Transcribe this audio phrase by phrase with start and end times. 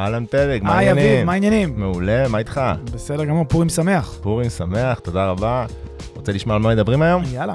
[0.00, 1.26] אהלן פלג, מה היי אביב, העניינים?
[1.26, 1.72] מה העניינים?
[1.76, 2.60] מעולה, מה איתך?
[2.94, 4.18] בסדר גמור, פורים שמח.
[4.22, 5.66] פורים שמח, תודה רבה.
[6.16, 7.22] רוצה לשמוע על מה מדברים היום?
[7.32, 7.54] יאללה.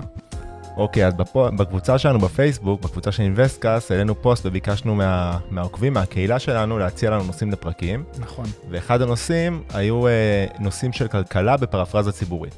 [0.77, 6.39] אוקיי, אז בפו, בקבוצה שלנו בפייסבוק, בקבוצה של אינוויסטקאסט, העלינו פוסט וביקשנו מה, מהעוקבים, מהקהילה
[6.39, 8.03] שלנו, להציע לנו נושאים לפרקים.
[8.19, 8.45] נכון.
[8.69, 12.57] ואחד הנושאים היו אה, נושאים של כלכלה בפרפרזה ציבורית.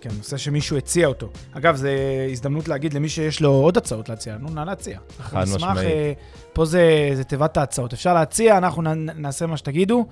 [0.00, 1.28] כן, נושא שמישהו הציע אותו.
[1.52, 1.88] אגב, זו
[2.32, 4.98] הזדמנות להגיד למי שיש לו עוד הצעות להציע לנו, נא להציע.
[5.18, 5.78] חד משמעית.
[5.78, 6.12] אה,
[6.52, 7.92] פה זה, זה תיבת ההצעות.
[7.92, 10.06] אפשר להציע, אנחנו נעשה מה שתגידו.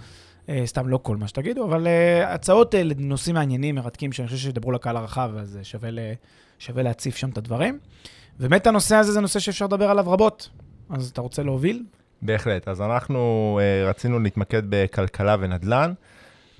[0.48, 4.72] אה, סתם לא כל מה שתגידו, אבל אה, הצעות לנושאים מעניינים, מרתקים, שאני חושב שידברו
[4.72, 5.98] לקהל הרחב, אז שווה, ל,
[6.58, 7.78] שווה להציף שם את הדברים.
[8.38, 10.48] באמת הנושא הזה זה נושא שאפשר לדבר עליו רבות.
[10.90, 11.82] אז אתה רוצה להוביל?
[12.22, 12.68] בהחלט.
[12.68, 15.92] אז אנחנו רצינו להתמקד בכלכלה ונדל"ן,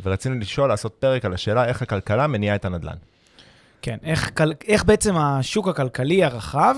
[0.02, 2.96] ורצינו לשאול, לעשות פרק על השאלה איך הכלכלה מניעה את הנדל"ן.
[3.82, 6.76] כן, איך, כל- איך בעצם השוק הכלכלי הרחב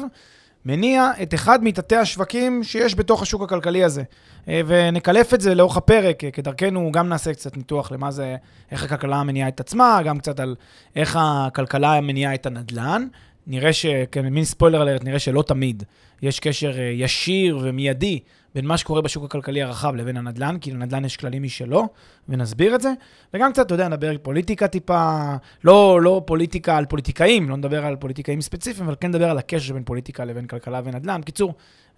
[0.64, 4.02] מניע את אחד מתתי השווקים שיש בתוך השוק הכלכלי הזה.
[4.48, 8.36] אה, ונקלף את זה לאורך הפרק, אה, כדרכנו גם נעשה קצת ניתוח למה זה,
[8.70, 10.54] איך הכלכלה מניעה את עצמה, גם קצת על
[10.96, 13.06] איך הכלכלה מניעה את הנדל"ן.
[13.50, 13.86] נראה ש...
[14.10, 15.82] כן, מין ספוילר אלרט, נראה שלא תמיד
[16.22, 18.18] יש קשר אה, ישיר ומיידי
[18.54, 21.88] בין מה שקורה בשוק הכלכלי הרחב לבין הנדל"ן, כי לנדל"ן יש כללים משלו,
[22.28, 22.92] ונסביר את זה.
[23.34, 25.34] וגם קצת, אתה יודע, נדבר פוליטיקה טיפה,
[25.64, 29.74] לא, לא פוליטיקה על פוליטיקאים, לא נדבר על פוליטיקאים ספציפיים, אבל כן נדבר על הקשר
[29.74, 31.20] בין פוליטיקה לבין כלכלה ונדל"ן.
[31.20, 31.54] בקיצור,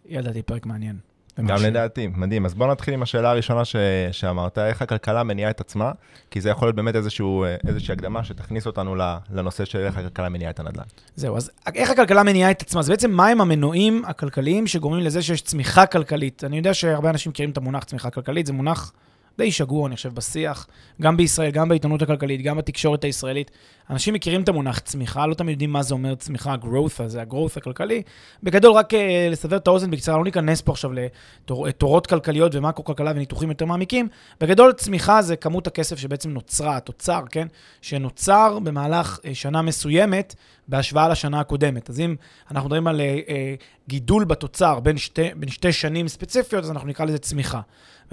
[0.06, 1.11] ידעתי, פרק מעניין.
[1.40, 1.56] גם.
[1.62, 2.44] לדעתי, מדהים.
[2.44, 3.76] אז בואו נתחיל עם השאלה הראשונה ש...
[4.12, 5.92] שאמרת, איך הכלכלה מניעה את עצמה,
[6.30, 8.94] כי זה יכול להיות באמת איזשהו, אה, איזושהי הקדמה שתכניס אותנו
[9.30, 10.84] לנושא של איך הכלכלה מניעה את הנדל"ן.
[11.16, 12.82] זהו, אז איך הכלכלה מניעה את עצמה?
[12.82, 16.44] זה בעצם מהם המנועים הכלכליים שגורמים לזה שיש צמיחה כלכלית.
[16.44, 18.92] אני יודע שהרבה אנשים מכירים את המונח צמיחה כלכלית, זה מונח
[19.38, 20.66] די שגור, אני חושב, בשיח,
[21.02, 23.50] גם בישראל, גם בעיתונות הכלכלית, גם בתקשורת הישראלית.
[23.90, 27.56] אנשים מכירים את המונח צמיחה, לא תמיד יודעים מה זה אומר צמיחה, growth הזה, ה-growth
[27.56, 28.02] הכלכלי.
[28.42, 30.90] בגדול, רק אה, לסבר את האוזן בקצרה, לא ניכנס פה עכשיו
[31.48, 34.08] לתורות כלכליות ומקרו-כלכלה וניתוחים יותר מעמיקים.
[34.40, 37.46] בגדול, צמיחה זה כמות הכסף שבעצם נוצרה, התוצר, כן?
[37.82, 40.34] שנוצר במהלך אה, שנה מסוימת
[40.68, 41.90] בהשוואה לשנה הקודמת.
[41.90, 42.16] אז אם
[42.50, 43.54] אנחנו מדברים על אה, אה,
[43.88, 47.60] גידול בתוצר בין שתי, בין שתי שנים ספציפיות, אז אנחנו נקרא לזה צמיחה.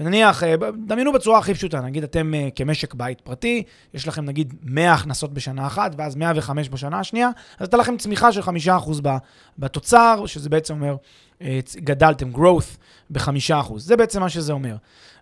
[0.00, 0.54] ונניח, אה,
[0.86, 3.62] דמיינו בצורה הכי פשוטה, נגיד אתם אה, כמשק בית פרטי,
[3.94, 8.32] יש לכם נגיד 100 הכנסות בשנה אחת, ואז 105 בשנה השנייה, אז הייתה לכם צמיחה
[8.32, 9.16] של 5% ב-
[9.58, 10.96] בתוצר, שזה בעצם אומר,
[11.42, 12.76] אה, גדלתם, growth
[13.10, 13.72] ב-5%.
[13.76, 14.76] זה בעצם מה שזה אומר.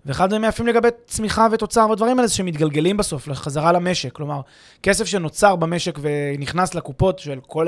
[0.09, 4.13] ואחד הדברים היפים לגבי צמיחה ותוצר והדברים האלה זה שמתגלגלים בסוף לחזרה למשק.
[4.13, 4.41] כלומר,
[4.83, 7.67] כסף שנוצר במשק ונכנס לקופות של כל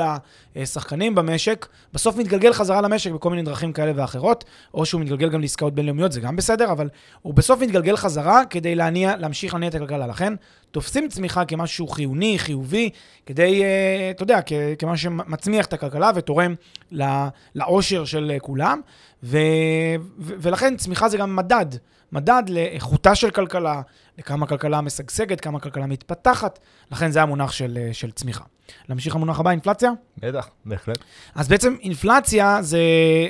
[0.57, 5.41] השחקנים במשק, בסוף מתגלגל חזרה למשק בכל מיני דרכים כאלה ואחרות, או שהוא מתגלגל גם
[5.41, 6.89] לעסקאות בינלאומיות, זה גם בסדר, אבל
[7.23, 10.07] הוא בסוף מתגלגל חזרה כדי להניע, להמשיך להניע את הכלכלה.
[10.07, 10.35] לכן,
[10.71, 12.91] תופסים צמיחה כמשהו חיוני, חיובי,
[13.27, 14.41] כדי, אה, אתה יודע,
[14.79, 16.55] כמשהו שמצמיח את הכלכלה ותורם
[17.55, 18.81] לאושר של כולם,
[19.23, 19.39] ו-
[20.19, 21.67] ו- ולכן צמיחה זה גם מדד.
[22.13, 23.83] מדד לאיכותה של כלכלה,
[24.19, 26.59] לכמה כלכלה משגשגת, כמה כלכלה מתפתחת,
[26.91, 28.45] לכן זה המונח של, אה, של צמיחה.
[28.89, 29.91] להמשיך למונח הבא, אינפלציה?
[30.19, 30.99] בטח, בהחלט.
[31.35, 32.79] אז בעצם אינפלציה זה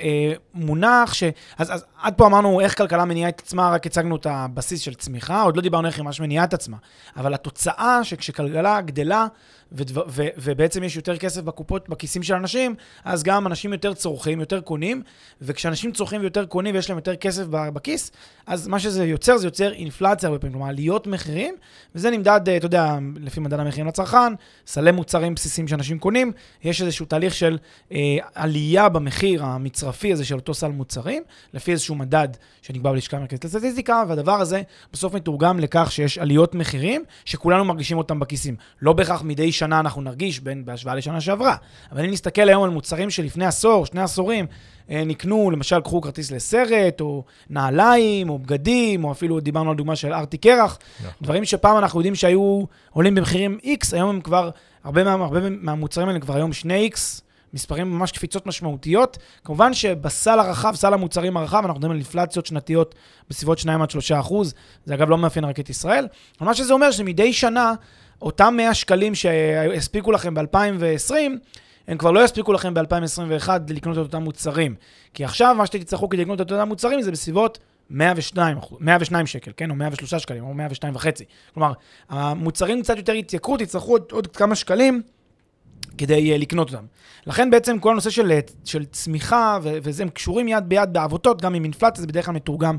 [0.02, 1.22] אה, מונח ש...
[1.58, 4.94] אז, אז עד פה אמרנו איך כלכלה מניעה את עצמה, רק הצגנו את הבסיס של
[4.94, 6.76] צמיחה, עוד לא דיברנו איך היא ממש מניעה את עצמה.
[7.16, 9.26] אבל התוצאה שכשכלכלה גדלה,
[9.72, 14.40] ודבר, ו, ובעצם יש יותר כסף בקופות, בכיסים של אנשים, אז גם אנשים יותר צורכים,
[14.40, 15.02] יותר קונים,
[15.42, 18.10] וכשאנשים צורכים ויותר קונים ויש להם יותר כסף בכיס,
[18.46, 21.54] אז מה שזה יוצר, זה יוצר אינפלציה הרבה פעמים, כלומר עליות מחירים,
[21.94, 24.32] וזה נמדד, אה, אתה יודע, לפי מדד המחירים לצרכן,
[24.66, 26.32] סלי מוצרים בסיסיים שאנשים קונים,
[26.64, 27.58] יש איזשהו תהליך של
[27.92, 27.98] אה,
[28.34, 31.22] עלייה במחיר המצרפי הזה של אותו סל מוצרים,
[31.54, 32.28] לפי איזשהו מדד
[32.62, 34.62] שנקבע בלשכה המרכזית לסטטיסטיקה, והדבר הזה
[34.92, 38.56] בסוף מתורגם לכך שיש עליות מחירים שכולנו מרגישים אותם בכיסים.
[38.82, 41.56] לא בהכרח מדי שנה אנחנו נרגיש בין, בהשוואה לשנה שעברה,
[41.92, 44.46] אבל אם נסתכל היום על מוצרים שלפני עשור, שני עשורים,
[44.90, 49.96] אה, נקנו, למשל, קחו כרטיס לסרט, או נעליים, או בגדים, או אפילו דיברנו על דוגמה
[49.96, 51.12] של ארטי קרח, נכון.
[51.22, 54.50] דברים שפעם אנחנו יודעים שהיו עולים במחירים X, היום הם כבר,
[54.84, 57.20] הרבה, מה, הרבה מהמוצרים האלה כבר היום 2X,
[57.54, 59.18] מספרים ממש קפיצות משמעותיות.
[59.44, 62.94] כמובן שבסל הרחב, סל המוצרים הרחב, אנחנו מדברים על אינפלציות שנתיות
[63.30, 64.54] בסביבות 2 עד 3 אחוז.
[64.84, 66.08] זה אגב לא מאפיין רק את ישראל.
[66.40, 67.72] אבל מה שזה אומר שמדי שנה,
[68.22, 71.14] אותם 100 שקלים שהספיקו לכם ב-2020,
[71.88, 74.74] הם כבר לא יספיקו לכם ב-2021 לקנות את אותם מוצרים.
[75.14, 77.58] כי עכשיו מה שתצטרכו כדי לקנות את אותם מוצרים זה בסביבות
[77.90, 79.70] 102, 102 שקל, כן?
[79.70, 81.24] או 103 שקלים, או 102 וחצי.
[81.54, 81.72] כלומר,
[82.08, 85.02] המוצרים קצת יותר יתייקרו, תצטרכו עוד, עוד כמה שקלים
[85.98, 86.84] כדי uh, לקנות אותם.
[87.26, 91.54] לכן בעצם כל הנושא של, של צמיחה, ו- וזה, הם קשורים יד ביד בעבותות, גם
[91.54, 92.78] עם אינפלציה, זה בדרך כלל מתורגם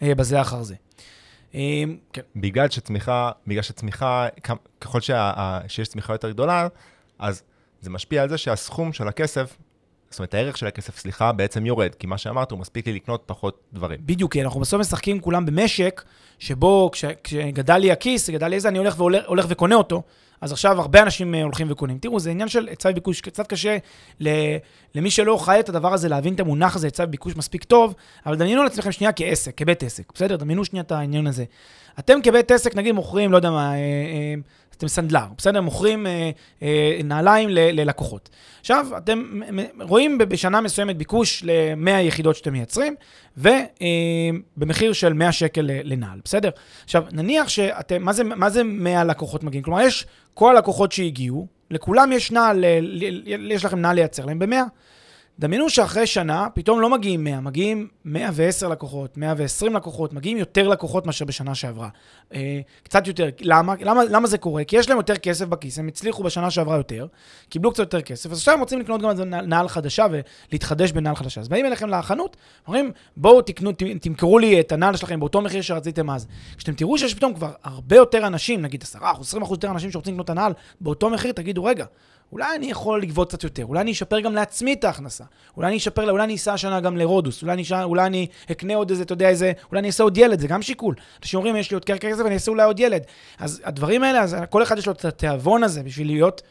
[0.00, 0.74] uh, בזה אחר זה.
[1.52, 1.56] Um,
[2.12, 2.22] כן.
[2.36, 4.28] בגלל שצמיחה, בגלל שצמיחה,
[4.80, 6.68] ככל שה, שיש צמיחה יותר גדולה,
[7.18, 7.42] אז
[7.80, 9.56] זה משפיע על זה שהסכום של הכסף
[10.12, 13.22] זאת אומרת, הערך של הכסף, סליחה, בעצם יורד, כי מה שאמרת, הוא מספיק לי לקנות
[13.26, 14.00] פחות דברים.
[14.02, 16.02] בדיוק, כי אנחנו בסוף משחקים כולם במשק,
[16.38, 20.02] שבו כש, כשגדל לי הכיס, גדל לי איזה, אני הולך, והולך, הולך וקונה אותו,
[20.42, 21.98] אז עכשיו הרבה אנשים אה, הולכים וקונים.
[21.98, 23.76] תראו, זה עניין של היצע וביקוש, קצת קשה
[24.94, 27.94] למי שלא חי את הדבר הזה, להבין את המונח הזה, היצע וביקוש מספיק טוב,
[28.26, 30.36] אבל דמיינו על עצמכם שנייה כעסק, כבית עסק, בסדר?
[30.36, 31.44] דמיינו שנייה את העניין הזה.
[31.98, 34.34] אתם כבית עסק, נגיד, מוכרים, לא יודע מה, אה, אה,
[34.76, 35.60] אתם סנדלר, בסדר?
[35.60, 36.30] מוכרים אה,
[36.62, 38.28] אה, נעליים ל- ללקוחות.
[38.60, 39.40] עכשיו, אתם
[39.80, 42.94] רואים בשנה מסוימת ביקוש ל-100 יחידות שאתם מייצרים,
[43.36, 46.50] ובמחיר אה, של 100 שקל לנעל, בסדר?
[46.84, 49.64] עכשיו, נניח שאתם, מה זה, מה זה 100 לקוחות מגיעים?
[49.64, 52.64] כלומר, יש כל הלקוחות שהגיעו, לכולם יש נעל,
[53.50, 54.54] יש לכם נעל לייצר להם ב-100.
[55.38, 61.06] דמיינו שאחרי שנה, פתאום לא מגיעים 100, מגיעים 110 לקוחות, 120 לקוחות, מגיעים יותר לקוחות
[61.06, 61.88] מאשר בשנה שעברה.
[62.34, 63.28] אה, קצת יותר.
[63.40, 63.74] למה?
[63.80, 64.04] למה?
[64.04, 64.64] למה זה קורה?
[64.64, 67.06] כי יש להם יותר כסף בכיס, הם הצליחו בשנה שעברה יותר,
[67.48, 70.06] קיבלו קצת יותר כסף, אז עכשיו הם רוצים לקנות גם נעל חדשה
[70.50, 71.40] ולהתחדש בנעל חדשה.
[71.40, 72.36] אז באים אליכם לחנות,
[72.66, 73.70] אומרים, בואו תקנו,
[74.00, 76.26] תמכרו לי את הנעל שלכם באותו מחיר שרציתם אז.
[76.56, 80.24] כשאתם תראו שיש פתאום כבר הרבה יותר אנשים, נגיד 10%, 20% יותר אנשים שרוצים לקנות
[80.24, 81.84] את הנעל באותו מחיר, תגידו, רגע,
[82.32, 85.24] אולי אני יכול לגבות קצת יותר, אולי אני אשפר גם לעצמי את ההכנסה,
[85.56, 88.90] אולי אני אשפר, אולי אני אסע השנה גם לרודוס, אולי אני, אולי אני אקנה עוד
[88.90, 90.94] איזה, אתה יודע איזה, אולי אני אעשה עוד ילד, זה גם שיקול.
[91.22, 93.02] אנשים אומרים, יש לי עוד כסף ואני אעשה אולי עוד ילד.
[93.38, 96.42] אז הדברים האלה, אז כל אחד יש לו את התיאבון הזה בשביל להיות,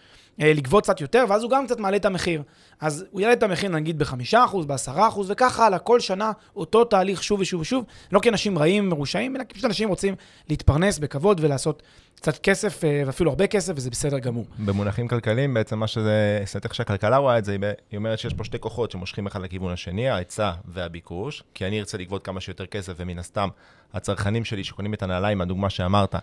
[0.41, 2.43] לגבות קצת יותר, ואז הוא גם קצת מעלה את המחיר.
[2.79, 7.39] אז הוא יעלה את המחיר נגיד ב-5%, ב-10%, וככה הלאה, כל שנה אותו תהליך שוב
[7.39, 10.15] ושוב ושוב, לא כי אנשים רעים, מרושעים, אלא כי פשוט אנשים רוצים
[10.49, 11.83] להתפרנס בכבוד ולעשות
[12.15, 14.45] קצת כסף, אה, ואפילו הרבה כסף, וזה בסדר גמור.
[14.59, 17.57] במונחים כלכליים, בעצם מה שזה, זאת איך שהכלכלה רואה את זה,
[17.91, 21.97] היא אומרת שיש פה שתי כוחות שמושכים אחד לכיוון השני, ההיצע והביקוש, כי אני ארצה
[21.97, 23.49] לגבות כמה שיותר כסף, ומן הסתם,
[23.93, 26.15] הצרכנים שלי שקונים את הנעליים, הדוגמה שאמרת,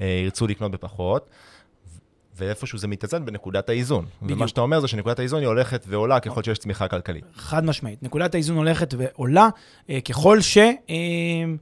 [0.00, 1.28] אה, ירצו לקנות בפחות.
[2.36, 4.06] ואיפשהו זה מתאזן בנקודת האיזון.
[4.22, 4.38] בדיוק.
[4.38, 7.24] ומה שאתה אומר זה שנקודת האיזון היא הולכת ועולה ככל שיש צמיחה כלכלית.
[7.36, 8.02] חד משמעית.
[8.02, 9.48] נקודת האיזון הולכת ועולה
[9.90, 10.58] אה, ככל ש...
[10.58, 10.74] אה,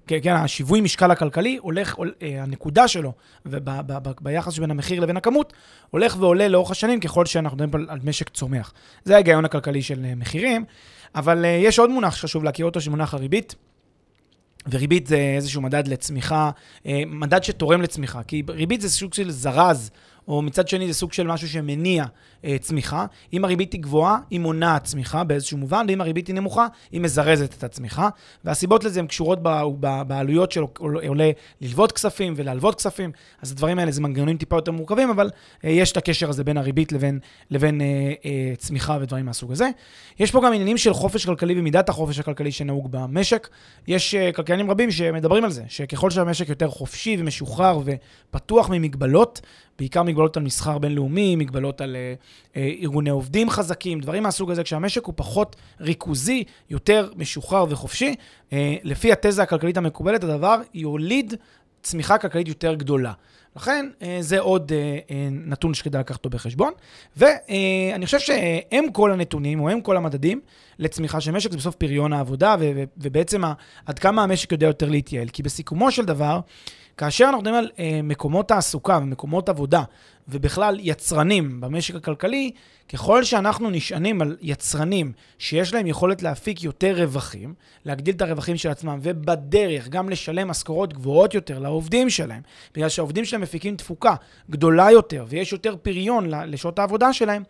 [0.07, 3.13] כן, כן, השיווי משקל הכלכלי הולך, אה, הנקודה שלו,
[3.47, 5.53] וביחס שבין המחיר לבין הכמות,
[5.91, 8.73] הולך ועולה לאורך השנים ככל שאנחנו מדברים על משק צומח.
[9.05, 10.65] זה ההיגיון הכלכלי של מחירים,
[11.15, 13.55] אבל אה, יש עוד מונח שחשוב להכיר אותו, שמונח הריבית.
[14.71, 16.51] וריבית זה איזשהו מדד לצמיחה,
[17.07, 19.91] מדד שתורם לצמיחה, כי ריבית זה סוג של זרז
[20.29, 22.05] או מצד שני זה סוג של משהו שמניע
[22.45, 23.07] אה, צמיחה.
[23.33, 27.55] אם הריבית היא גבוהה, היא מונעת צמיחה באיזשהו מובן, ואם הריבית היא נמוכה, היא מזרזת
[27.59, 28.09] את הצמיחה.
[28.45, 29.39] והסיבות לזה הן קשורות
[30.07, 31.31] בעלויות של עולה
[31.61, 35.31] ללוות כספים ולהלוות כספים, אז הדברים האלה זה מנגנונים טיפה יותר מורכבים, אבל
[35.65, 37.19] אה, יש את הקשר הזה בין הריבית לבין,
[37.51, 37.87] לבין אה,
[38.25, 39.71] אה, צמיחה ודברים מהסוג הזה.
[40.19, 43.49] יש פה גם עניינים של חופש כלכלי ומידת החופש הכלכלי שנהוג במשק.
[43.87, 49.41] יש אה, כלכלנים רבים שמדברים על זה, שככל שהמשק יותר חופשי ומשוחרר ופתוח ממגבלות,
[49.79, 52.15] בעיקר מגבלות על מסחר בינלאומי, מגבלות על אה,
[52.57, 58.15] אה, ארגוני עובדים חזקים, דברים מהסוג הזה, כשהמשק הוא פחות ריכוזי, יותר משוחרר וחופשי,
[58.53, 61.35] אה, לפי התזה הכלכלית המקובלת, הדבר יוליד
[61.83, 63.13] צמיחה כלכלית יותר גדולה.
[63.57, 66.73] לכן, אה, זה עוד אה, נתון שכדאי לקחת אותו בחשבון.
[67.17, 70.41] ואני חושב שהם כל הנתונים, או הם כל המדדים
[70.79, 72.57] לצמיחה של משק, זה בסוף פריון העבודה,
[72.97, 73.43] ובעצם
[73.87, 75.29] עד כמה המשק יודע יותר להתייעל.
[75.29, 76.41] כי בסיכומו של דבר,
[76.97, 79.83] כאשר אנחנו מדברים על אה, מקומות תעסוקה ומקומות עבודה,
[80.29, 82.51] ובכלל יצרנים במשק הכלכלי,
[82.93, 88.69] ככל שאנחנו נשענים על יצרנים שיש להם יכולת להפיק יותר רווחים, להגדיל את הרווחים של
[88.69, 92.43] עצמם, ובדרך גם לשלם משכורות גבוהות יותר לעובדים שלהם,
[92.75, 94.15] בגלל שהעובדים שלהם מפיקים תפוקה
[94.51, 97.43] גדולה יותר, ויש יותר פריון לשעות העבודה שלהם,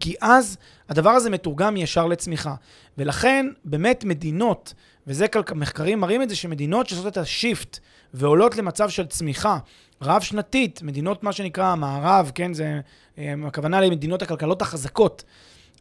[0.00, 0.56] כי אז
[0.88, 2.54] הדבר הזה מתורגם ישר לצמיחה.
[2.98, 4.74] ולכן, באמת מדינות,
[5.06, 7.78] וזה מחקרים מראים את זה, שמדינות שעושות את השיפט
[8.14, 9.58] ועולות למצב של צמיחה
[10.02, 12.80] רב-שנתית, מדינות מה שנקרא המערב, כן, זה
[13.18, 15.24] הכוונה למדינות הכלכלות החזקות.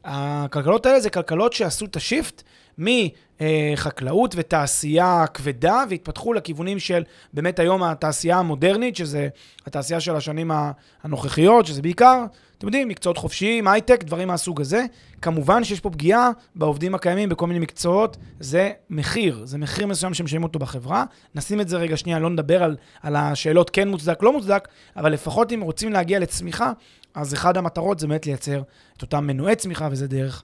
[0.04, 2.44] הכלכלות האלה זה כלכלות שעשו את השיפט
[2.78, 7.04] מחקלאות ותעשייה כבדה, והתפתחו לכיוונים של
[7.34, 9.28] באמת היום התעשייה המודרנית, שזה
[9.66, 10.52] התעשייה של השנים
[11.04, 12.26] הנוכחיות, שזה בעיקר,
[12.58, 14.86] אתם יודעים, מקצועות חופשיים, הייטק, דברים מהסוג הזה.
[15.22, 20.44] כמובן שיש פה פגיעה בעובדים הקיימים בכל מיני מקצועות, זה מחיר, זה מחיר מסוים שמשלמים
[20.44, 21.06] אותו בחברה.
[21.36, 24.68] נשים את זה רגע שנייה, לא נדבר על, על השאלות כן מוצדק, לא מוצדק,
[24.98, 26.72] אבל לפחות אם רוצים להגיע לצמיחה,
[27.14, 28.62] אז אחד המטרות זה באמת לייצר
[28.98, 30.44] את אותם מנועי צמיחה, וזה דרך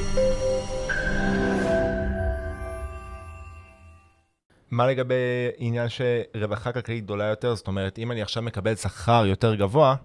[4.71, 5.15] מה לגבי
[5.57, 7.55] עניין שרווחה כלכלית גדולה יותר?
[7.55, 9.95] זאת אומרת, אם אני עכשיו מקבל שכר יותר גבוה,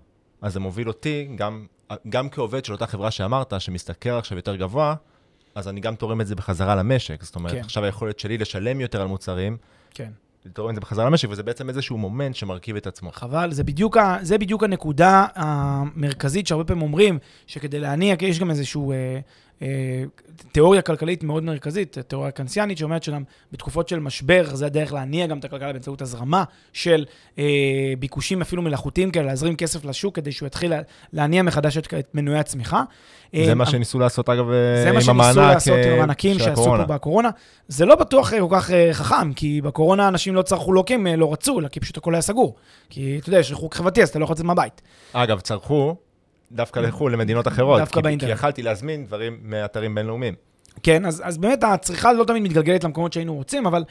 [0.42, 1.66] אז זה מוביל אותי, גם,
[2.08, 4.94] גם כעובד של אותה חברה שאמרת, שמסתכל עכשיו יותר גבוה,
[5.54, 7.22] אז אני גם תורם את זה בחזרה למשק.
[7.22, 7.60] זאת אומרת, כן.
[7.60, 9.56] עכשיו היכולת שלי לשלם יותר על מוצרים,
[9.90, 10.10] כן.
[10.44, 13.12] לתרום את זה בחזרה למשק, וזה בעצם איזשהו מומנט שמרכיב את עצמו.
[13.12, 18.50] חבל, זה בדיוק, ה, זה בדיוק הנקודה המרכזית שהרבה פעמים אומרים, שכדי להניע, יש גם
[18.50, 18.92] איזשהו...
[18.92, 19.20] אה,
[20.52, 23.22] תיאוריה כלכלית מאוד מרכזית, תיאוריה קנסיאנית, שאומרת שגם
[23.52, 27.04] בתקופות של משבר, זה הדרך להניע גם את הכלכלה באמצעות הזרמה של
[27.38, 27.44] אה,
[27.98, 30.72] ביקושים אפילו מלאכותיים כאלה, להזרים כסף לשוק כדי שהוא יתחיל
[31.12, 32.82] להניע מחדש את, את מנועי הצמיחה.
[33.44, 36.84] זה מה שניסו לעשות, אגב, עם המענק זה מה שניסו לעשות עם המענקים שעשו פה
[36.84, 37.30] בקורונה.
[37.68, 41.32] זה לא בטוח כל כך חכם, כי בקורונה אנשים לא צרכו לא כי הם לא
[41.32, 42.54] רצו, אלא כי פשוט הכל היה סגור.
[42.90, 44.82] כי אתה יודע, יש ריחוק חברתי, אז אתה לא יכול לצאת מהבית.
[45.12, 45.96] אגב, צרכו,
[46.52, 47.80] דווקא לחו"ל, למדינות אחרות.
[47.80, 48.30] דווקא באינטרנט.
[48.30, 50.34] כי יכלתי להזמין דברים מאתרים בינלאומיים.
[50.82, 53.84] כן, אז, אז באמת הצריכה לא תמיד מתגלגלת למקומות שהיינו רוצים, אבל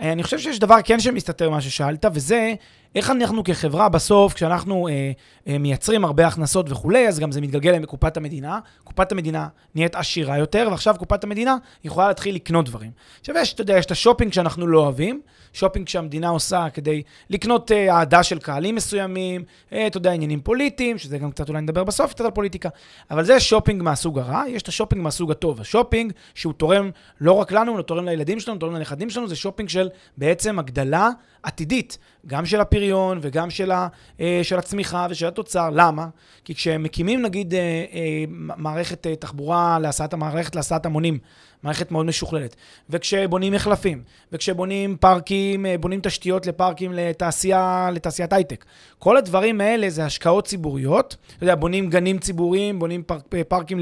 [0.00, 2.54] אה, אני חושב שיש דבר כן שמסתתר מה ששאלת, וזה
[2.94, 5.12] איך אנחנו כחברה בסוף, כשאנחנו אה,
[5.48, 8.58] אה, מייצרים הרבה הכנסות וכולי, אז גם זה מתגלגל לקופת המדינה.
[8.84, 12.90] קופת המדינה נהיית עשירה יותר, ועכשיו קופת המדינה יכולה להתחיל לקנות דברים.
[13.20, 15.20] עכשיו יש, אתה יודע, יש את השופינג שאנחנו לא אוהבים,
[15.52, 20.98] שופינג שהמדינה עושה כדי לקנות אה, אהדה של קהלים מסוימים, אה, אתה יודע, עניינים פוליטיים,
[20.98, 22.68] שזה גם קצת אולי נדבר בסוף קצת על פוליטיקה,
[23.10, 25.60] אבל זה שופינג מהסוג הרע, יש את השופינג מהסוג הטוב.
[25.60, 29.68] השופינג שהוא תורם לא רק לנו, הוא תורם לילדים שלנו, תורם לנכדים שלנו, זה שופינג
[29.68, 31.10] של בעצם הגדלה
[31.42, 33.88] עתידית, גם של הפריון וגם של, ה,
[34.20, 35.70] אה, של הצמיחה ושל התוצר.
[35.72, 36.08] למה?
[36.44, 37.60] כי כשמקימים נגיד אה,
[37.92, 38.24] אה,
[38.56, 41.18] מערכת תחבורה להסעת המערכת להסעת המונים,
[41.62, 42.56] מערכת מאוד משוכללת.
[42.90, 44.02] וכשבונים מחלפים,
[44.32, 48.64] וכשבונים פארקים, אה, בונים תשתיות לפארקים לתעשייה, לתעשיית הייטק.
[48.98, 51.16] כל הדברים האלה זה השקעות ציבוריות.
[51.36, 53.78] אתה יודע, בונים גנים ציבוריים, בונים פארק, אה, פארקים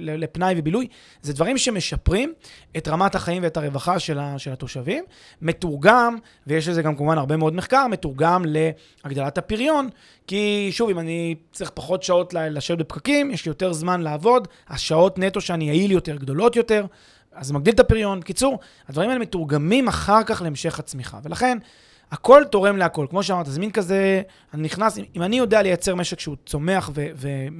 [0.00, 0.86] לפנאי ובילוי.
[1.22, 2.32] זה דברים שמשפרים
[2.76, 5.04] את רמת החיים ואת הרווחה של, ה, של התושבים.
[5.42, 9.88] מתורגם, ויש לזה גם כמובן הרבה מאוד מחקר, מתורגם להגדלת הפריון.
[10.26, 15.18] כי שוב, אם אני צריך פחות שעות לשבת בפקקים, יש לי יותר זמן לעבוד, השעות
[15.18, 16.86] נטו שאני יעיל יותר גדולות יותר.
[17.32, 18.20] אז זה מגדיל את הפריון.
[18.20, 18.58] בקיצור,
[18.88, 21.18] הדברים האלה מתורגמים אחר כך להמשך הצמיחה.
[21.22, 21.58] ולכן,
[22.10, 23.06] הכל תורם להכל.
[23.10, 24.22] כמו שאמרת, זה מין כזה,
[24.54, 26.90] אני נכנס, אם אני יודע לייצר משק שהוא צומח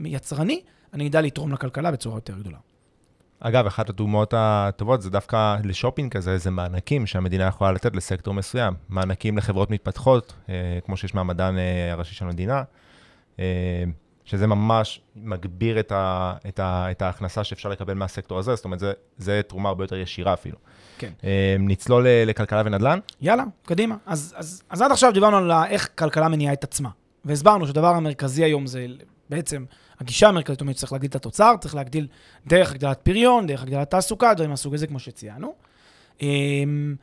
[0.04, 0.60] ויצרני,
[0.94, 2.58] אני אדע לתרום לכלכלה בצורה יותר גדולה.
[3.40, 8.74] אגב, אחת הדוגמאות הטובות זה דווקא לשופינג כזה, זה מענקים שהמדינה יכולה לתת לסקטור מסוים.
[8.88, 12.62] מענקים לחברות מתפתחות, אה, כמו שיש מהמדען אה, הראשי של המדינה.
[13.38, 13.84] אה,
[14.30, 18.78] שזה ממש מגביר את, ה, את, ה, את ההכנסה שאפשר לקבל מהסקטור הזה, זאת אומרת,
[18.78, 20.56] זה, זה תרומה הרבה יותר ישירה אפילו.
[20.98, 21.10] כן.
[21.24, 22.98] אה, נצלול לכלכלה ונדל"ן?
[23.20, 23.96] יאללה, קדימה.
[24.06, 26.88] אז, אז, אז עד עכשיו דיברנו על איך כלכלה מניעה את עצמה.
[27.24, 28.86] והסברנו שהדבר המרכזי היום זה
[29.30, 29.64] בעצם,
[30.00, 32.06] הגישה המרכזית אומרת שצריך להגדיל את התוצר, צריך להגדיל
[32.46, 35.54] דרך הגדלת פריון, דרך הגדלת תעסוקה, דברים מהסוג הזה, כמו שציינו.
[36.22, 36.94] אמ,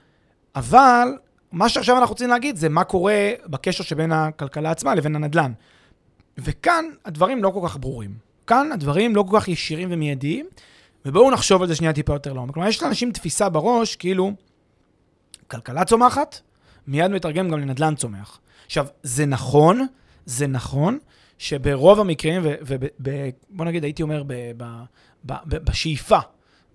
[0.55, 1.07] אבל
[1.51, 5.51] מה שעכשיו אנחנו רוצים להגיד זה מה קורה בקשר שבין הכלכלה עצמה לבין הנדל"ן.
[6.37, 8.17] וכאן הדברים לא כל כך ברורים.
[8.47, 10.45] כאן הדברים לא כל כך ישירים ומיידיים,
[11.05, 12.53] ובואו נחשוב על זה שנייה טיפה יותר לעומק.
[12.53, 14.31] כלומר, יש לאנשים תפיסה בראש, כאילו,
[15.47, 16.39] כלכלה צומחת,
[16.87, 18.39] מיד מתרגם גם לנדל"ן צומח.
[18.65, 19.87] עכשיו, זה נכון,
[20.25, 20.99] זה נכון,
[21.37, 24.63] שברוב המקרים, ובוא נגיד, הייתי אומר, ב, ב,
[25.25, 26.19] ב, ב, בשאיפה,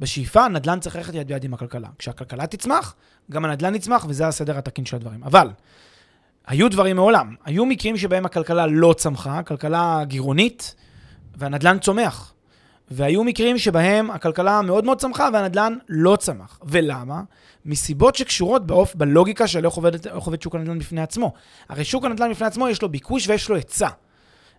[0.01, 1.89] בשאיפה, נדל"ן צריך ללכת יד ביד עם הכלכלה.
[1.99, 2.95] כשהכלכלה תצמח,
[3.31, 5.25] גם הנדל"ן יצמח, וזה הסדר התקין של הדברים.
[5.25, 5.49] אבל,
[6.47, 7.35] היו דברים מעולם.
[7.45, 10.75] היו מקרים שבהם הכלכלה לא צמחה, הכלכלה גירעונית,
[11.37, 12.33] והנדל"ן צומח.
[12.91, 16.59] והיו מקרים שבהם הכלכלה מאוד מאוד צמחה והנדל"ן לא צמח.
[16.63, 17.23] ולמה?
[17.67, 18.95] מסיבות שקשורות באופ...
[18.95, 21.33] בלוגיקה של איך עובד, איך עובד שוק הנדל"ן בפני עצמו.
[21.69, 23.89] הרי שוק הנדל"ן בפני עצמו יש לו ביקוש ויש לו היצע.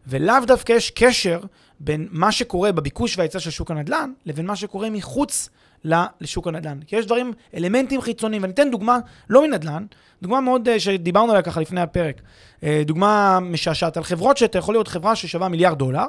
[0.07, 1.39] ולאו דווקא יש קשר
[1.79, 5.49] בין מה שקורה בביקוש וההיצע של שוק הנדל"ן, לבין מה שקורה מחוץ
[5.85, 6.79] לשוק הנדל"ן.
[6.87, 8.99] כי יש דברים, אלמנטים חיצוניים, ואני אתן דוגמה,
[9.29, 9.85] לא מנדל"ן,
[10.21, 12.21] דוגמה מאוד, אה, שדיברנו עליה ככה לפני הפרק,
[12.63, 16.05] אה, דוגמה משעשעת על חברות שאתה יכול להיות חברה ששווה מיליארד דולר,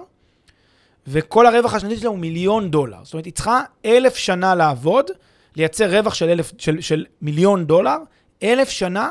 [1.07, 2.99] וכל הרווח השנתי שלה הוא מיליון דולר.
[3.02, 5.11] זאת אומרת, היא צריכה אלף שנה לעבוד,
[5.57, 7.97] לייצר רווח של, אלף, של, של מיליון דולר,
[8.43, 9.11] אלף שנה,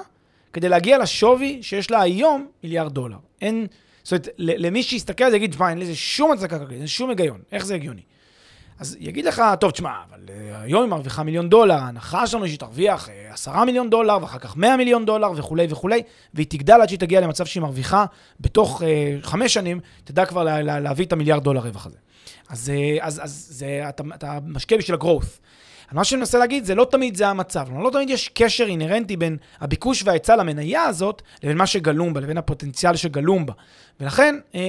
[0.54, 3.18] כדי להגיע לשווי שיש לה היום מיליארד דולר.
[3.42, 3.68] אין,
[4.04, 7.10] זאת אומרת, למי שיסתכל על זה יגיד, תשמע, אין לזה שום הצדקה כלכלית, אין שום
[7.10, 8.02] היגיון, איך זה הגיוני?
[8.80, 12.50] אז יגיד לך, טוב, תשמע, אבל uh, היום היא מרוויחה מיליון דולר, ההנחה שלנו היא
[12.50, 16.02] שהיא תרוויח uh, עשרה מיליון דולר, ואחר כך מאה מיליון דולר וכולי וכולי,
[16.34, 18.06] והיא תגדל עד שהיא תגיע למצב שהיא מרוויחה
[18.40, 18.86] בתוך uh,
[19.26, 21.98] חמש שנים, תדע כבר לה, לה, להביא את המיליארד דולר רווח הזה.
[22.50, 25.24] אז, אז, אז זה, אתה, אתה משקיע בשביל הגרואות.
[25.94, 27.68] מה שאני מנסה להגיד, זה לא תמיד זה המצב.
[27.80, 32.38] לא תמיד יש קשר אינהרנטי בין הביקוש וההיצע למניה הזאת, לבין מה שגלום בה, לבין
[32.38, 33.54] הפוטנציאל שגלום בה.
[34.00, 34.62] ולכן, אה,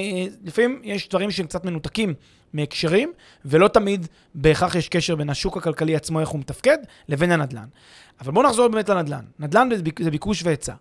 [0.45, 2.15] לפעמים יש דברים שהם קצת מנותקים
[2.53, 3.13] מהקשרים,
[3.45, 6.79] ולא תמיד בהכרח יש קשר בין השוק הכלכלי עצמו, איך הוא מתפקד,
[7.09, 7.67] לבין הנדל"ן.
[8.21, 9.25] אבל בואו נחזור באמת לנדל"ן.
[9.39, 9.69] נדל"ן
[10.01, 10.75] זה ביקוש והיצע.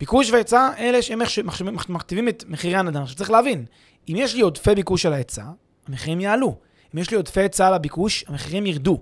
[0.00, 3.02] ביקוש והיצע, אלה שהם איך שמכתיבים את מחירי הנדל"ן.
[3.02, 3.64] עכשיו צריך להבין,
[4.08, 5.44] אם יש לי עודפי ביקוש על ההיצע,
[5.88, 6.56] המחירים יעלו.
[6.94, 9.00] אם יש לי עודפי היצע על הביקוש, המחירים ירדו.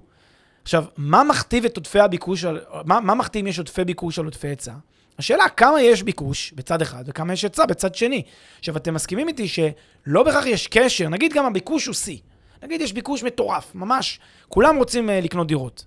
[0.62, 2.44] עכשיו, מה מכתיב את עודפי הביקוש,
[2.84, 4.72] מה, מה מכתיב אם יש עודפי ביקוש על עודפי היצע?
[5.18, 8.22] השאלה, כמה יש ביקוש בצד אחד וכמה יש היצע בצד שני.
[8.58, 12.18] עכשיו, אתם מסכימים איתי שלא בהכרח יש קשר, נגיד גם הביקוש הוא שיא.
[12.62, 15.84] נגיד יש ביקוש מטורף, ממש, כולם רוצים uh, לקנות דירות.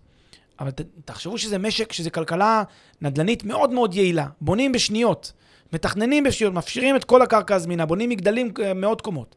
[0.59, 2.63] אבל ת, תחשבו שזה משק, שזה כלכלה
[3.01, 4.27] נדל"נית מאוד מאוד יעילה.
[4.41, 5.33] בונים בשניות,
[5.73, 9.35] מתכננים בשניות, מפשירים את כל הקרקע הזמינה, בונים מגדלים uh, מאות קומות.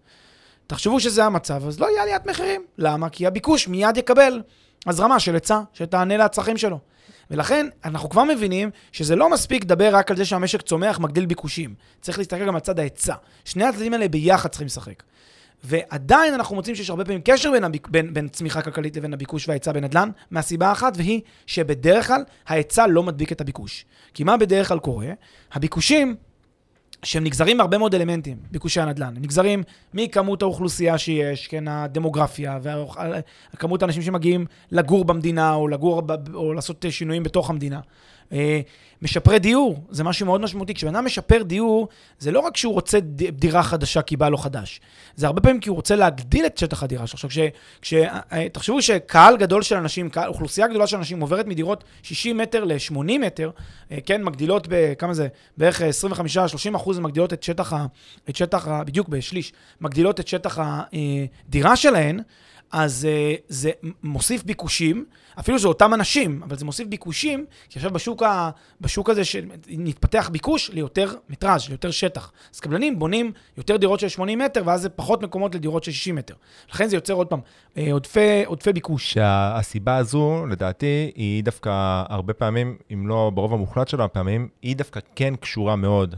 [0.67, 2.65] תחשבו שזה המצב, אז לא יהיה עליית מחירים.
[2.79, 3.09] למה?
[3.09, 4.43] כי הביקוש מיד יקבל
[4.87, 6.79] הזרמה של היצע, שתענה לצרכים שלו.
[7.31, 11.75] ולכן, אנחנו כבר מבינים שזה לא מספיק לדבר רק על זה שהמשק צומח, מגדיל ביקושים.
[12.01, 13.15] צריך להסתכל גם על צד ההיצע.
[13.45, 15.03] שני הצדדים האלה ביחד צריכים לשחק.
[15.65, 19.49] ועדיין אנחנו מוצאים שיש הרבה פעמים קשר בין, הביק, בין, בין צמיחה כלכלית לבין הביקוש
[19.49, 23.85] וההיצע בנדל"ן, מהסיבה אחת, והיא שבדרך כלל ההיצע לא מדביק את הביקוש.
[24.15, 25.09] כי מה בדרך כלל קורה?
[25.53, 26.17] הביקושים
[27.03, 29.17] שהם נגזרים מהרבה מאוד אלמנטים, ביקושי הנדל"ן.
[29.17, 29.63] הם נגזרים
[29.95, 32.59] מכמות האוכלוסייה שיש, כן, הדמוגרפיה,
[33.55, 36.03] וכמות האנשים שמגיעים לגור במדינה, או לגור,
[36.35, 37.81] או לעשות שינויים בתוך המדינה.
[38.33, 38.61] אה,
[39.03, 40.75] משפרי דיור, זה משהו מאוד משמעותי.
[40.75, 43.01] כשבן אדם משפר דיור, זה לא רק שהוא רוצה
[43.33, 44.81] דירה חדשה כי בא לו חדש,
[45.17, 47.17] זה הרבה פעמים כי הוא רוצה להגדיל את שטח הדירה שלו.
[47.17, 47.39] עכשיו, כש,
[47.83, 47.95] כש,
[48.33, 52.65] אה, תחשבו שקהל גדול של אנשים, קהל, אוכלוסייה גדולה של אנשים עוברת מדירות 60 מטר
[52.65, 53.51] ל-80 מטר,
[53.93, 55.29] אה, כן, מגדילות בכמה זה?
[55.57, 57.87] בערך 25-30 אחוז מגדילות את שטח, ה,
[58.29, 62.21] את שטח ה, בדיוק בשליש, מגדילות את שטח הדירה שלהן,
[62.73, 63.71] אז uh, זה
[64.03, 65.05] מוסיף ביקושים,
[65.41, 68.51] אפילו זה אותם אנשים, אבל זה מוסיף ביקושים, כי עכשיו בשוק, ה,
[68.81, 72.33] בשוק הזה שנתפתח ביקוש ליותר מטראז', ליותר שטח.
[72.55, 76.15] אז קבלנים בונים יותר דירות של 80 מטר, ואז זה פחות מקומות לדירות של 60
[76.15, 76.35] מטר.
[76.73, 77.41] לכן זה יוצר עוד פעם
[77.77, 79.13] אה, עודפי, עודפי ביקוש.
[79.13, 85.01] שהסיבה הזו, לדעתי, היא דווקא הרבה פעמים, אם לא ברוב המוחלט של הפעמים, היא דווקא
[85.15, 86.15] כן קשורה מאוד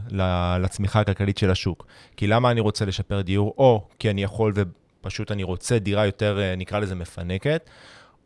[0.61, 1.85] לצמיחה הכלכלית של השוק.
[2.17, 3.53] כי למה אני רוצה לשפר דיור?
[3.57, 4.61] או כי אני יכול ו...
[5.01, 7.69] פשוט אני רוצה דירה יותר, אה, נקרא לזה מפנקת,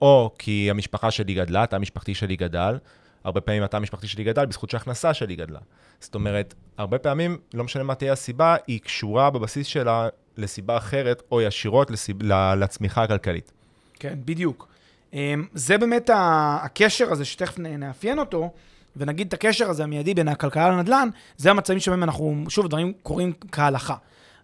[0.02, 2.78] או כי המשפחה שלי גדלה, התא המשפחתי שלי גדל,
[3.24, 5.60] הרבה פעמים התא המשפחתי שלי גדל בזכות שההכנסה שלי גדלה.
[6.00, 10.08] זאת אומרת, הרבה פעמים, לא משנה מה תהיה הסיבה, היא קשורה בבסיס שלה
[10.38, 12.24] לסיבה אחרת, או ישירות לסיב...
[12.58, 13.52] לצמיחה הכלכלית.
[14.00, 14.68] כן, בדיוק.
[15.14, 18.52] אמ, זה באמת הקשר הזה, שתכף נאפיין אותו,
[18.98, 23.34] ונגיד את הקשר הזה המיידי בין הכלכלה לנדל"ן, זה המצבים שבהם אנחנו, שוב, דברים קורים
[23.52, 23.96] כהלכה.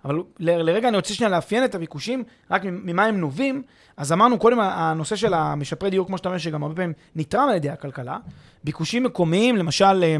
[0.05, 3.63] אבל לרגע אני רוצה שנייה לאפיין את הביקושים, רק ממה הם נובעים.
[3.97, 7.55] אז אמרנו קודם, הנושא של המשפרי דיור, כמו שאתה אומר, שגם הרבה פעמים נתרם על
[7.55, 8.17] ידי הכלכלה.
[8.63, 10.15] ביקושים מקומיים, למשל, אה,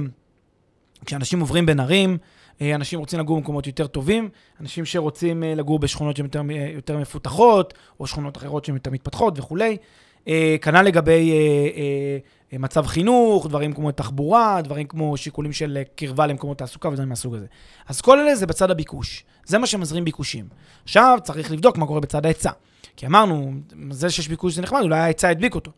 [1.05, 2.17] כשאנשים עוברים בין ערים,
[2.61, 4.29] אה, אנשים רוצים לגור במקומות יותר טובים,
[4.61, 6.41] אנשים שרוצים אה, לגור בשכונות שהן יותר,
[6.75, 9.77] יותר מפותחות, או שכונות אחרות שהן יותר מתפתחות וכולי.
[10.61, 11.31] כנ"ל לגבי
[12.59, 17.45] מצב חינוך, דברים כמו תחבורה, דברים כמו שיקולים של קרבה למקומות תעסוקה ודברים מהסוג הזה.
[17.87, 19.23] אז כל אלה זה בצד הביקוש.
[19.45, 20.47] זה מה שמזרים ביקושים.
[20.83, 22.51] עכשיו צריך לבדוק מה קורה בצד ההיצע.
[22.97, 23.53] כי אמרנו,
[23.91, 25.71] זה שיש ביקוש זה נחמד, אולי ההיצע הדביק אותו.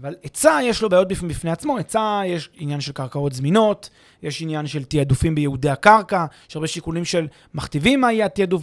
[0.00, 3.90] אבל היצע יש לו בעיות בפני, עצמו, היצע יש עניין של קרקעות זמינות,
[4.22, 8.62] יש עניין של תעדופים בייעודי הקרקע, יש הרבה שיקולים של מכתיבים מה יהיה התעדוף,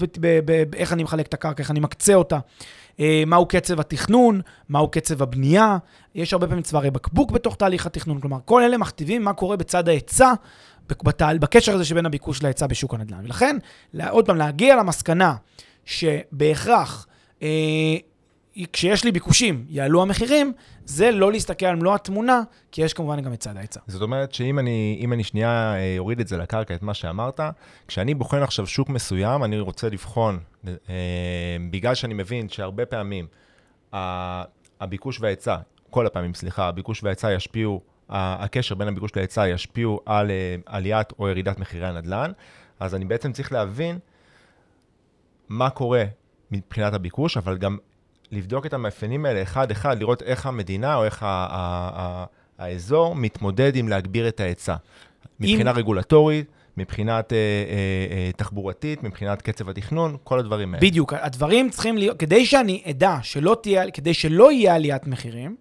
[0.76, 2.40] איך אני מחלק את הקרקע, איך אני מקצה אותה,
[3.00, 5.78] אה, מהו קצב התכנון, מהו קצב הבנייה,
[6.16, 9.90] יש הרבה פעמים צווארי בקבוק בתוך תהליך התכנון, כלומר, כל אלה מכתיבים מה קורה בצד
[9.90, 10.34] ההיצע
[11.40, 13.20] בקשר הזה שבין הביקוש להיצע בשוק הנדל"ן.
[13.24, 13.58] ולכן,
[14.10, 15.36] עוד פעם, להגיע למסקנה
[15.86, 17.08] שבהכרח
[17.42, 17.48] אה,
[18.74, 20.54] כשיש לי ביקושים, יעלו המחירים,
[20.86, 22.42] זה לא להסתכל על מלוא התמונה,
[22.72, 23.80] כי יש כמובן גם את צד ההיצע.
[23.88, 27.40] זאת אומרת שאם אני, אני שנייה אה, אוריד את זה לקרקע, את מה שאמרת,
[27.88, 30.74] כשאני בוחן עכשיו שוק מסוים, אני רוצה לבחון, אה,
[31.72, 33.28] בגלל שאני מבין שהרבה פעמים
[34.82, 35.58] הביקוש וההיצע,
[35.90, 41.30] כל הפעמים, סליחה, הביקוש וההיצע ישפיעו, הקשר בין הביקוש להיצע ישפיעו על אה, עליית או
[41.30, 42.32] ירידת מחירי הנדל"ן,
[42.80, 44.00] אז אני בעצם צריך להבין
[45.50, 46.04] מה קורה
[46.52, 47.78] מבחינת הביקוש, אבל גם
[48.32, 52.26] לבדוק את המאפיינים האלה אחד-אחד, לראות איך המדינה או איך ה- ה- ה-
[52.58, 54.76] האזור מתמודד עם להגביר את ההיצע.
[55.40, 55.78] מבחינה אם...
[55.78, 56.46] רגולטורית,
[56.78, 60.88] מבחינת אה, אה, אה, תחבורתית, מבחינת קצב התכנון, כל הדברים האלה.
[60.88, 65.56] בדיוק, הדברים צריכים להיות, כדי שאני אדע שלא תהיה, כדי שלא יהיה עליית מחירים,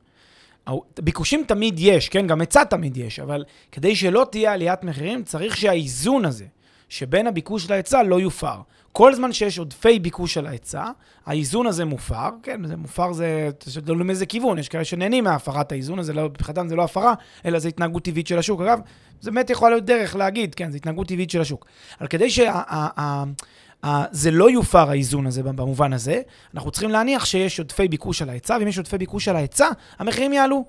[1.01, 2.27] ביקושים תמיד יש, כן?
[2.27, 6.45] גם היצע תמיד יש, אבל כדי שלא תהיה עליית מחירים, צריך שהאיזון הזה
[6.89, 8.57] שבין הביקוש להיצע לא יופר.
[8.97, 10.87] כל זמן שיש עודפי ביקוש על ההיצע,
[11.27, 13.51] האיזון הזה מופר, כן, זה מופר זה,
[13.85, 17.59] תלוי מאיזה כיוון, יש כאלה שנהנים מהפרת האיזון הזה, לא, מבחינתם זה לא הפרה, אלא
[17.59, 18.61] זה התנהגות טבעית של השוק.
[18.61, 18.81] אגב,
[19.21, 21.67] זה באמת יכול להיות דרך להגיד, כן, זה התנהגות טבעית של השוק.
[22.01, 26.23] אבל כדי שזה לא יופר האיזון הזה במובן הזה,
[26.55, 30.33] אנחנו צריכים להניח שיש עודפי ביקוש על ההיצע, ואם יש עודפי ביקוש על ההיצע, המחירים
[30.33, 30.65] יעלו.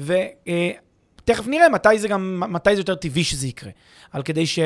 [0.00, 0.14] ו...
[1.26, 3.70] תכף נראה מתי זה גם, מתי זה יותר טבעי שזה יקרה.
[4.14, 4.58] אבל כדי, ש,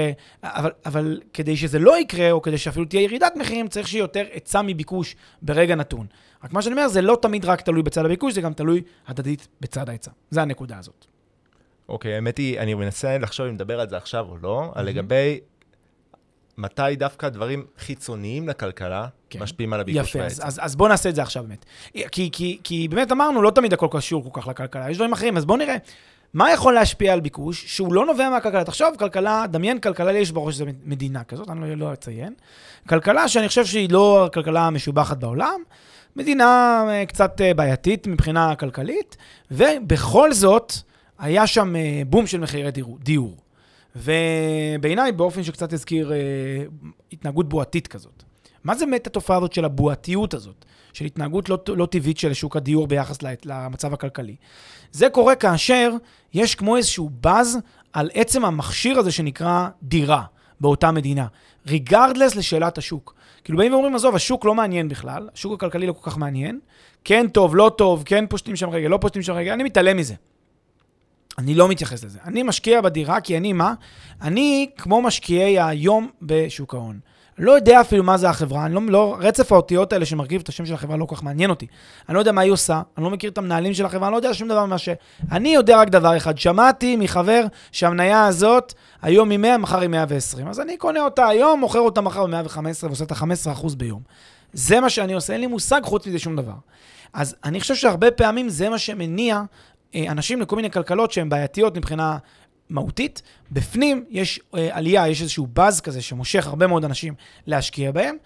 [0.42, 4.24] אבל, אבל כדי שזה לא יקרה, או כדי שאפילו תהיה ירידת מחירים, צריך שיהיה יותר
[4.32, 6.06] היצע מביקוש ברגע נתון.
[6.44, 9.48] רק מה שאני אומר, זה לא תמיד רק תלוי בצד הביקוש, זה גם תלוי הדדית
[9.60, 10.10] בצד ההיצע.
[10.30, 11.06] זה הנקודה הזאת.
[11.88, 14.86] אוקיי, okay, האמת היא, אני מנסה לחשוב אם נדבר על זה עכשיו או לא, על
[14.86, 15.40] לגבי
[16.58, 19.42] מתי דווקא דברים חיצוניים לכלכלה כן.
[19.42, 20.34] משפיעים על הביקוש וההיצע.
[20.34, 21.64] יפה, אז, אז, אז בואו נעשה את זה עכשיו באמת.
[22.12, 25.36] כי, כי, כי באמת אמרנו, לא תמיד הכל קשור כל כך לכלכלה, יש דברים אחרים,
[25.36, 25.76] אז בואו נראה.
[26.34, 28.64] מה יכול להשפיע על ביקוש שהוא לא נובע מהכלכלה?
[28.64, 32.34] תחשוב, כלכלה, דמיין כלכלה, יש בראש שזה מדינה כזאת, אני לא, לא אציין.
[32.88, 35.60] כלכלה שאני חושב שהיא לא הכלכלה המשובחת בעולם,
[36.16, 39.16] מדינה אה, קצת אה, בעייתית מבחינה כלכלית,
[39.50, 40.72] ובכל זאת,
[41.18, 42.70] היה שם אה, בום של מחירי
[43.02, 43.36] דיור.
[43.96, 46.12] ובעיניי, באופן שקצת הזכיר
[47.12, 48.22] התנהגות בועתית כזאת.
[48.64, 50.64] מה זה באמת התופעה הזאת של הבועתיות הזאת?
[50.92, 54.36] של התנהגות לא, לא טבעית של שוק הדיור ביחס למצב הכלכלי.
[54.92, 55.90] זה קורה כאשר
[56.34, 57.58] יש כמו איזשהו באז
[57.92, 60.22] על עצם המכשיר הזה שנקרא דירה
[60.60, 61.26] באותה מדינה,
[61.66, 63.14] ריגרדלס לשאלת השוק.
[63.44, 66.60] כאילו באים ואומרים, עזוב, השוק לא מעניין בכלל, השוק הכלכלי לא כל כך מעניין,
[67.04, 70.14] כן טוב, לא טוב, כן פושטים שם רגל, לא פושטים שם רגל, אני מתעלם מזה.
[71.38, 72.18] אני לא מתייחס לזה.
[72.24, 73.74] אני משקיע בדירה כי אני מה?
[74.22, 77.00] אני כמו משקיעי היום בשוק ההון.
[77.40, 80.66] לא יודע אפילו מה זה החברה, אני לא, לא, רצף האותיות האלה שמרכיב את השם
[80.66, 81.66] של החברה לא כל כך מעניין אותי.
[82.08, 84.16] אני לא יודע מה היא עושה, אני לא מכיר את המנהלים של החברה, אני לא
[84.18, 84.88] יודע שום דבר ממה ש...
[85.32, 90.48] אני יודע רק דבר אחד, שמעתי מחבר שהמניה הזאת היום היא 100, מחר היא 120.
[90.48, 94.02] אז אני קונה אותה היום, מוכר אותה מחר ב-115 ועושה את ה-15% ביום.
[94.52, 96.54] זה מה שאני עושה, אין לי מושג חוץ מזה שום דבר.
[97.12, 99.42] אז אני חושב שהרבה פעמים זה מה שמניע
[99.94, 102.18] אה, אנשים לכל מיני כלכלות שהן בעייתיות מבחינה
[102.70, 103.22] מהותית.
[103.52, 107.14] בפנים יש אה, עלייה, יש איזשהו באז כזה שמושך הרבה מאוד אנשים
[107.46, 108.16] להשקיע בהם,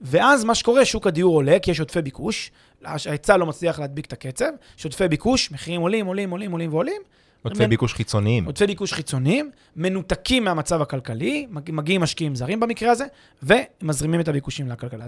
[0.00, 2.50] ואז מה שקורה, שוק הדיור עולה, כי יש עודפי ביקוש,
[2.84, 7.02] ההיצע לא מצליח להדביק את הקצב, יש עודפי ביקוש, מחירים עולים, עולים, עולים, עולים ועולים.
[7.42, 8.44] עודפי ביקוש חיצוניים.
[8.44, 13.04] עודפי ביקוש חיצוניים, מנותקים מהמצב הכלכלי, מגיעים משקיעים זרים במקרה הזה,
[13.42, 15.04] ומזרימים את הביקושים לכלכלה,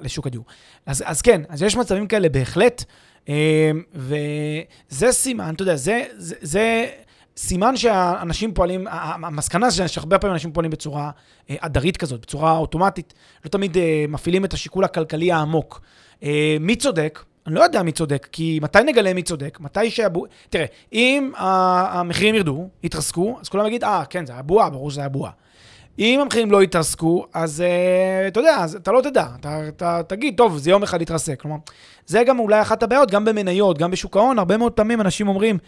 [0.00, 0.44] לשוק הדיור.
[0.86, 2.84] אז, אז כן, אז יש מצבים כאלה בהחלט,
[3.28, 6.86] אה, וזה סימן, אתה יודע, זה, זה, זה
[7.40, 11.10] סימן שהאנשים פועלים, המסקנה זה שהרבה פעמים אנשים פועלים בצורה
[11.50, 15.80] אה, עדרית כזאת, בצורה אוטומטית, לא תמיד אה, מפעילים את השיקול הכלכלי העמוק.
[16.22, 17.24] אה, מי צודק?
[17.46, 19.58] אני לא יודע מי צודק, כי מתי נגלה מי צודק?
[19.60, 20.30] מתי שהבועה...
[20.50, 25.00] תראה, אם המחירים ירדו, יתרסקו, אז כולם יגיד, אה, כן, זה היה בועה, ברור שזה
[25.00, 25.30] היה בועה.
[26.00, 29.26] אם המחירים לא יתרסקו, אז uh, אתה יודע, אז אתה לא תדע.
[29.40, 31.40] אתה, אתה תגיד, טוב, זה יום אחד יתרסק.
[31.40, 31.56] כלומר,
[32.06, 35.58] זה גם אולי אחת הבעיות, גם במניות, גם בשוק ההון, הרבה מאוד פעמים אנשים אומרים,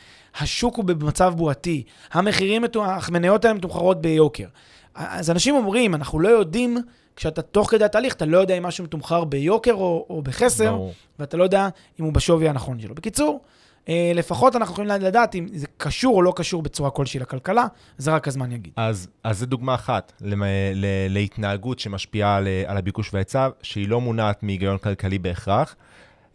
[0.41, 2.65] השוק הוא במצב בועתי, המחירים,
[3.09, 4.47] המניות האלה מתומחרות ביוקר.
[4.95, 6.79] אז אנשים אומרים, אנחנו לא יודעים,
[7.17, 10.93] כשאתה תוך כדי התהליך, אתה לא יודע אם משהו מתומחר ביוקר או, או בחסר, ברור.
[11.19, 11.69] ואתה לא יודע
[12.01, 12.95] אם הוא בשווי הנכון שלו.
[12.95, 13.41] בקיצור,
[13.89, 17.67] לפחות אנחנו יכולים לדעת אם זה קשור או לא קשור בצורה כלשהי לכלכלה,
[17.99, 18.73] זה רק הזמן יגיד.
[18.77, 20.43] אז, אז זו דוגמה אחת למ,
[20.75, 25.77] ל, להתנהגות שמשפיעה על, על הביקוש וההיצע, שהיא לא מונעת מהיגיון כלכלי בהכרח.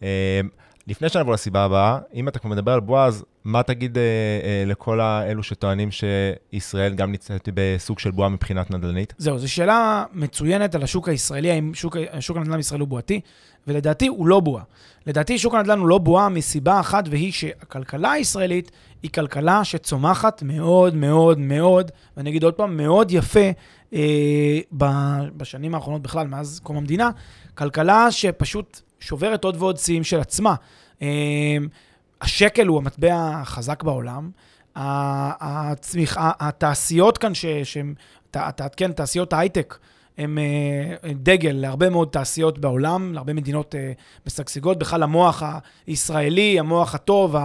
[0.04, 0.42] אה,
[0.88, 5.00] לפני שנעבור לסיבה הבאה, אם אתה כבר מדבר על בועז, מה תגיד אה, אה, לכל
[5.00, 9.14] האלו שטוענים שישראל גם נמצאת בסוג של בועה מבחינת נדל"נית?
[9.18, 13.22] זהו, זו שאלה מצוינת על השוק הישראלי, האם שוק, שוק הנדל"ן בישראל הוא בועתי,
[13.68, 14.64] ולדעתי הוא לא בועה.
[15.08, 18.72] לדעתי שוק הנדל"ן הוא לא בועה מסיבה אחת, והיא שהכלכלה הישראלית
[19.04, 23.50] היא כלכלה שצומחת מאוד מאוד מאוד, ואני אגיד עוד פעם, מאוד יפה
[23.94, 24.60] אה,
[25.38, 27.10] בשנים האחרונות בכלל, מאז קום המדינה,
[27.56, 30.56] כלכלה שפשוט שוברת עוד ועוד שיאים של עצמה.
[31.02, 31.58] אה,
[32.22, 34.30] השקל הוא המטבע החזק בעולם.
[34.76, 37.32] הצמיחה, התעשיות כאן,
[37.64, 37.94] שהן,
[38.78, 39.78] כן, תעשיות ההייטק,
[40.18, 43.92] הם אה, דגל להרבה מאוד תעשיות בעולם, להרבה מדינות אה,
[44.28, 44.80] משגשגות.
[44.80, 45.44] בכלל המוח
[45.88, 47.36] הישראלי, המוח הטוב,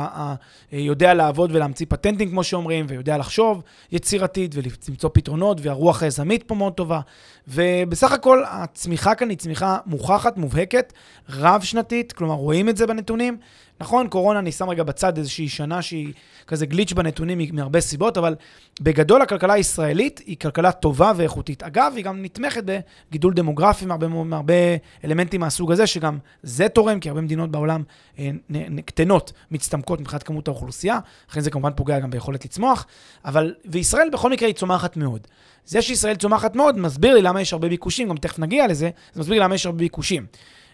[0.72, 6.72] יודע לעבוד ולהמציא פטנטים, כמו שאומרים, ויודע לחשוב יצירתית ולמצוא פתרונות, והרוח היזמית פה מאוד
[6.72, 7.00] טובה.
[7.48, 10.92] ובסך הכל הצמיחה כאן היא צמיחה מוכחת, מובהקת,
[11.28, 13.36] רב-שנתית, כלומר רואים את זה בנתונים.
[13.80, 16.12] נכון, קורונה, אני שם רגע בצד איזושהי שנה שהיא
[16.46, 18.34] כזה גליץ' בנתונים מהרבה סיבות, אבל
[18.80, 21.62] בגדול הכלכלה הישראלית היא כלכלה טובה ואיכותית.
[21.62, 22.64] אגב, היא גם נתמכת
[23.10, 24.54] בגידול דמוגרפי מהרבה, מהרבה
[25.04, 27.82] אלמנטים מהסוג הזה, שגם זה תורם, כי הרבה מדינות בעולם
[28.18, 28.30] אה,
[28.84, 30.98] קטנות, מצטמקות מבחינת כמות האוכלוסייה,
[31.30, 32.86] לכן זה כמובן פוגע גם ביכולת לצמוח,
[33.24, 35.26] אבל, וישראל בכל מקרה היא צומחת מאוד.
[35.66, 39.20] זה שישראל צומחת מאוד, מסביר לי למה יש הרבה ביקושים, גם תכף נגיע לזה, זה
[39.20, 40.26] מסביר לי למה יש הרבה ביקושים.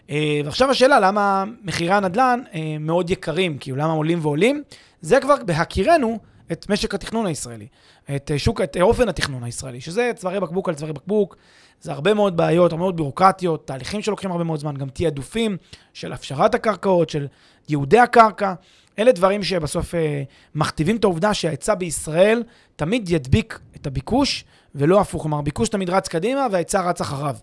[0.09, 4.63] אה, ועכשיו השאלה, למה מחירי הנדל"ן אה, מאוד יקרים, כאילו למה עולים ועולים?
[5.01, 6.19] זה כבר בהכירנו
[6.51, 7.67] את משק התכנון הישראלי,
[8.15, 11.35] את אה, שוק, את אופן התכנון הישראלי, שזה צווארי בקבוק על צווארי בקבוק,
[11.81, 15.57] זה הרבה מאוד בעיות, הרבה מאוד ביורוקרטיות, תהליכים שלוקחים הרבה מאוד זמן, גם תעדופים
[15.93, 17.27] של הפשרת הקרקעות, של
[17.69, 18.53] ייעודי הקרקע.
[18.99, 20.23] אלה דברים שבסוף אה,
[20.55, 22.43] מכתיבים את העובדה שההיצע בישראל
[22.75, 24.43] תמיד ידביק את הביקוש,
[24.75, 25.21] ולא הפוך.
[25.21, 27.35] כלומר, הביקוש תמיד רץ קדימה וההיצע רץ אחריו.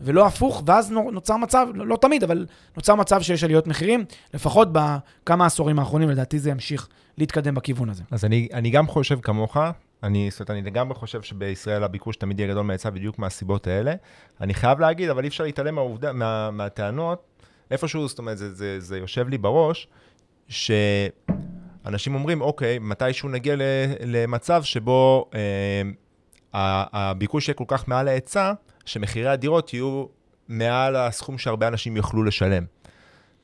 [0.00, 4.68] ולא הפוך, ואז נוצר מצב, לא, לא תמיד, אבל נוצר מצב שיש עליות מחירים, לפחות
[4.72, 6.88] בכמה עשורים האחרונים, לדעתי זה ימשיך
[7.18, 8.02] להתקדם בכיוון הזה.
[8.10, 9.56] אז אני, אני גם חושב כמוך,
[10.02, 13.94] אני, זאת אומרת, אני לגמרי חושב שבישראל הביקוש תמיד יהיה גדול מההיצע בדיוק מהסיבות האלה.
[14.40, 17.22] אני חייב להגיד, אבל אי אפשר להתעלם מהעובדה, מה, מהטענות,
[17.70, 19.88] איפשהו, זאת אומרת, זה, זה, זה יושב לי בראש,
[20.48, 23.54] שאנשים אומרים, אוקיי, מתישהו נגיע
[24.04, 25.82] למצב שבו אה,
[26.54, 28.52] הביקוש יהיה כל כך מעל ההיצע,
[28.84, 30.04] שמחירי הדירות יהיו
[30.48, 32.64] מעל הסכום שהרבה אנשים יוכלו לשלם.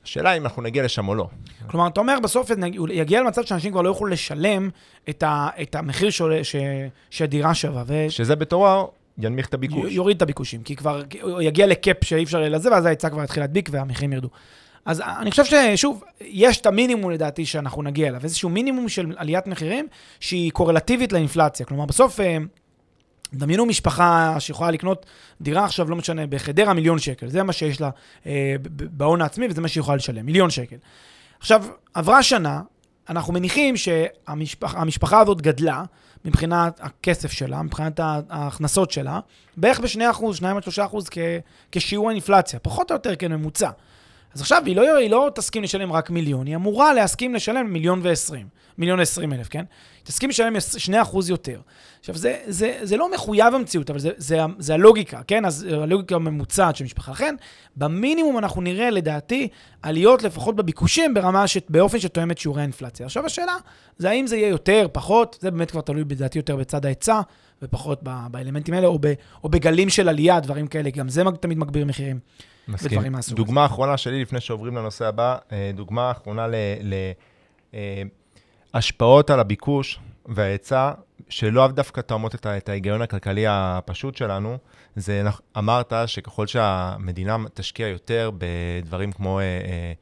[0.03, 1.27] השאלה אם אנחנו נגיע לשם או לא.
[1.67, 2.51] כלומר, אתה אומר בסוף
[2.89, 4.69] יגיע למצב שאנשים כבר לא יוכלו לשלם
[5.09, 6.55] את, ה, את המחיר שעולה, ש,
[7.09, 7.83] שהדירה שווה.
[7.87, 8.05] ו...
[8.09, 9.91] שזה בתורו ינמיך את הביקוש.
[9.91, 11.01] יוריד את הביקושים, כי כבר
[11.41, 14.29] יגיע לקאפ שאי אפשר לזה, ואז ההיצע כבר יתחיל להדביק והמחירים ירדו.
[14.85, 19.47] אז אני חושב ששוב, יש את המינימום לדעתי שאנחנו נגיע אליו, איזשהו מינימום של עליית
[19.47, 19.87] מחירים
[20.19, 21.65] שהיא קורלטיבית לאינפלציה.
[21.65, 22.19] כלומר, בסוף...
[23.33, 25.05] דמיינו משפחה שיכולה לקנות
[25.41, 27.29] דירה עכשיו, לא משנה, בחדרה מיליון שקל.
[27.29, 27.89] זה מה שיש לה
[28.25, 30.75] אה, בהון העצמי וזה מה שהיא יכולה לשלם, מיליון שקל.
[31.39, 31.63] עכשיו,
[31.93, 32.61] עברה שנה,
[33.09, 35.83] אנחנו מניחים שהמשפחה הזאת גדלה
[36.25, 39.19] מבחינת הכסף שלה, מבחינת ההכנסות שלה,
[39.57, 40.21] בערך ב-2%,
[40.81, 40.95] 2-3%
[41.71, 43.69] כשיעור האינפלציה, פחות או יותר כממוצע.
[44.33, 47.99] אז עכשיו היא לא, היא לא תסכים לשלם רק מיליון, היא אמורה להסכים לשלם מיליון
[48.03, 49.63] ועשרים, מיליון ועשרים אלף, כן?
[49.97, 51.61] היא תסכים לשלם שני אחוז יותר.
[52.09, 55.45] עכשיו, זה, זה, זה לא מחויב המציאות, אבל זה, זה, זה הלוגיקה, כן?
[55.45, 57.11] אז הלוגיקה הממוצעת של משפחה.
[57.11, 57.35] לכן,
[57.75, 59.47] במינימום אנחנו נראה, לדעתי,
[59.81, 61.57] עליות לפחות בביקושים ברמה, ש...
[61.69, 63.05] באופן שתואם את שיעורי האינפלציה.
[63.05, 63.55] עכשיו השאלה,
[63.97, 67.21] זה האם זה יהיה יותר, פחות, זה באמת כבר תלוי לדעתי יותר בצד ההיצע,
[67.61, 71.57] ופחות ב, באלמנטים האלה, או, ב, או בגלים של עלייה, דברים כאלה, גם זה תמיד
[71.57, 72.19] מגביר מחירים.
[72.67, 73.11] מסכים.
[73.11, 73.35] מהסוג הזה.
[73.35, 76.47] דוגמה אחרונה שלי, לפני שעוברים לנושא הבא, אה, דוגמה אחרונה
[78.73, 80.91] להשפעות אה, על הביקוש וההיצע,
[81.29, 84.57] שלא דווקא תואמות את, את ההיגיון הכלכלי הפשוט שלנו,
[84.95, 85.23] זה
[85.57, 89.93] אמרת שככל שהמדינה תשקיע יותר בדברים כמו אה, אה,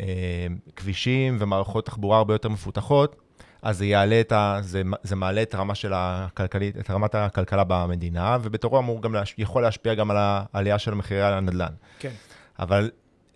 [0.00, 3.16] אה, כבישים ומערכות תחבורה הרבה יותר מפותחות,
[3.62, 4.58] אז זה יעלה את ה...
[4.60, 9.34] זה, זה מעלה את הרמה של הכלכלית, את רמת הכלכלה במדינה, ובתורו אמור גם, להש,
[9.38, 11.72] יכול להשפיע גם על העלייה של מחירי הנדל"ן.
[11.98, 12.12] כן.
[12.58, 12.90] אבל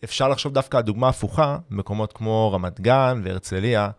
[0.05, 3.90] אפשר לחשוב דווקא על דוגמה הפוכה, מקומות כמו רמת גן והרצליה,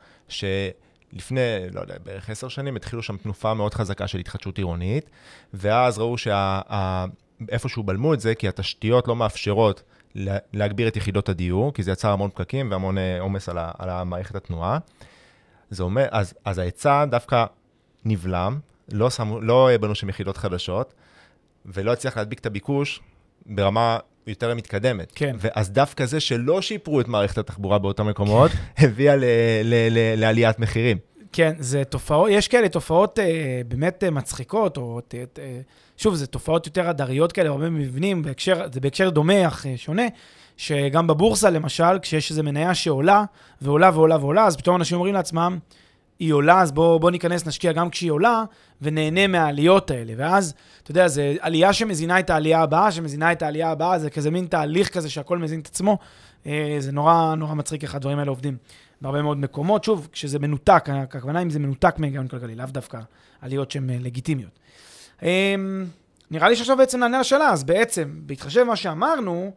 [1.13, 5.09] שלפני, לא יודע, בערך עשר שנים התחילו שם תנופה מאוד חזקה של התחדשות עירונית,
[5.53, 9.83] ואז ראו שאיפשהו בלמו את זה, כי התשתיות לא מאפשרות
[10.53, 14.35] להגביר את יחידות הדיור, כי זה יצר המון פקקים והמון אה, עומס על, על המערכת
[14.35, 14.77] התנועה.
[15.69, 17.45] זה אומר, אז, אז ההיצע דווקא
[18.05, 18.59] נבלם,
[18.91, 20.93] לא, שמו, לא בנו שם יחידות חדשות,
[21.65, 23.01] ולא הצליח להדביק את הביקוש
[23.45, 25.11] ברמה יותר מתקדמת.
[25.15, 25.35] כן.
[25.39, 29.23] ואז דווקא זה שלא שיפרו את מערכת התחבורה באותם מקומות, הביאה ל,
[29.63, 30.97] ל, לעליית מחירים.
[31.33, 35.59] כן, זה תופעות, יש כאלה תופעות אה, באמת אה, מצחיקות, או אה,
[35.97, 40.03] שוב, זה תופעות יותר הדריות כאלה, הרבה מבנים, בהקשר, זה בהקשר דומה אך אה, שונה.
[40.57, 43.23] שגם בבורסה, למשל, כשיש איזו מניה שעולה,
[43.61, 45.59] ועולה ועולה ועולה, אז פתאום אנשים אומרים לעצמם,
[46.19, 48.43] היא עולה, אז בואו בוא ניכנס, נשקיע גם כשהיא עולה,
[48.81, 50.13] ונהנה מהעליות האלה.
[50.17, 54.31] ואז, אתה יודע, זו עלייה שמזינה את העלייה הבאה, שמזינה את העלייה הבאה, זה כזה
[54.31, 55.97] מין תהליך כזה שהכל מזין את עצמו.
[56.45, 58.57] אה, זה נורא נורא מצחיק איך הדברים האלה עובדים
[59.01, 59.83] בהרבה מאוד מקומות.
[59.83, 62.99] שוב, כשזה מנותק, הכוונה אם זה מנותק מהיגיון כלכלי, לאו דווקא
[63.41, 64.59] עליות שהן אה, לגיטימיות.
[65.23, 65.85] אמ,
[66.31, 69.51] נראה לי שעכשיו בעצם נענה לשאלה, אז בעצם, בהתחשב במה שאמרנו,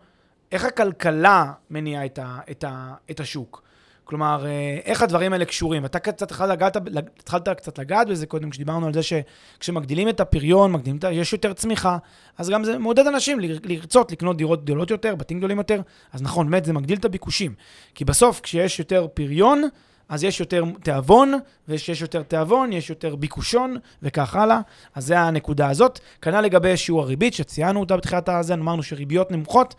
[0.53, 3.66] איך הכלכלה מניעה את, ה, את, ה, את השוק?
[4.09, 5.85] כלומר, אה, איך הדברים האלה קשורים?
[5.85, 6.77] אתה קצת לגעת,
[7.19, 11.13] התחלת קצת לגעת בזה קודם, כשדיברנו על זה שכשמגדילים את הפריון, מגדילים את ה...
[11.13, 11.97] יש יותר צמיחה,
[12.39, 15.81] אז גם זה מעודד אנשים לרצות לקנות דירות גדולות יותר, בתים גדולים יותר.
[16.13, 17.55] אז נכון, באמת, זה מגדיל את הביקושים.
[17.95, 19.63] כי בסוף, כשיש יותר פריון,
[20.09, 21.33] אז יש יותר תיאבון,
[21.69, 24.61] וכשיש יותר תיאבון, יש יותר ביקושון, וכך הלאה.
[24.95, 26.01] אז זה הנקודה הזאת.
[26.23, 29.75] כנ"ל לגבי שיעור הריבית, שציינו אותה בתחילת הזה, אמרנו שריביות נמוכות.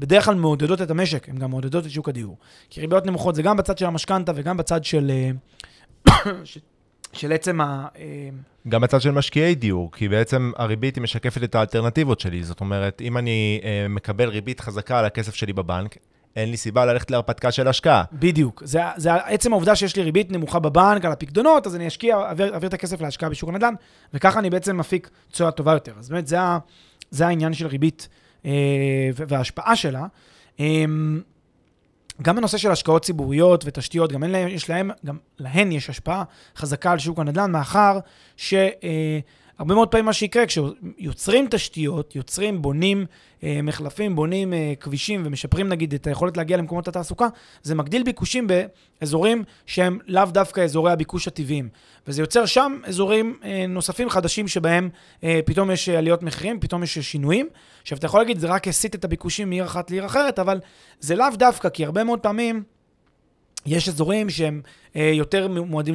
[0.00, 2.36] בדרך כלל מעודדות את המשק, הן גם מעודדות את שוק הדיור.
[2.70, 5.10] כי ריביות נמוכות זה גם בצד של המשכנתה וגם בצד של,
[6.08, 6.22] אה,
[7.12, 7.86] של עצם ה...
[7.98, 8.28] אה,
[8.68, 12.42] גם בצד של משקיעי דיור, כי בעצם הריבית היא משקפת את האלטרנטיבות שלי.
[12.42, 15.96] זאת אומרת, אם אני אה, מקבל ריבית חזקה על הכסף שלי בבנק,
[16.36, 18.04] אין לי סיבה ללכת להרפתקה של השקעה.
[18.12, 18.62] בדיוק.
[18.64, 22.54] זה, זה עצם העובדה שיש לי ריבית נמוכה בבנק על הפקדונות, אז אני אשקיע, אעביר,
[22.54, 23.74] אעביר את הכסף להשקעה בשוק הנדל"ן,
[24.14, 25.92] וככה אני בעצם מפיק תשואה טובה יותר.
[25.98, 26.38] אז באמת, זה,
[27.10, 28.08] זה העניין של ריבית
[29.14, 30.06] וההשפעה שלה.
[30.60, 30.84] אה,
[32.22, 36.24] גם בנושא של השקעות ציבוריות ותשתיות, גם להם, יש להם, גם להן יש השפעה
[36.56, 37.98] חזקה על שוק הנדל"ן, מאחר
[39.60, 43.06] שהרבה מאוד פעמים מה שיקרה, כשיוצרים תשתיות, יוצרים, בונים
[43.42, 47.28] אה, מחלפים, בונים אה, כבישים ומשפרים נגיד את היכולת להגיע למקומות התעסוקה,
[47.62, 48.46] זה מגדיל ביקושים
[49.00, 51.68] באזורים שהם לאו דווקא אזורי הביקוש הטבעיים.
[52.06, 54.88] וזה יוצר שם אזורים אה, נוספים חדשים שבהם
[55.46, 57.48] פתאום יש עליות מחירים, פתאום יש שינויים.
[57.82, 60.60] עכשיו, אתה יכול להגיד, זה רק הסיט את הביקושים מעיר אחת לעיר אחרת, אבל
[61.00, 62.62] זה לאו דווקא, כי הרבה מאוד פעמים...
[63.66, 65.94] יש אזורים שהם אה, יותר מועדים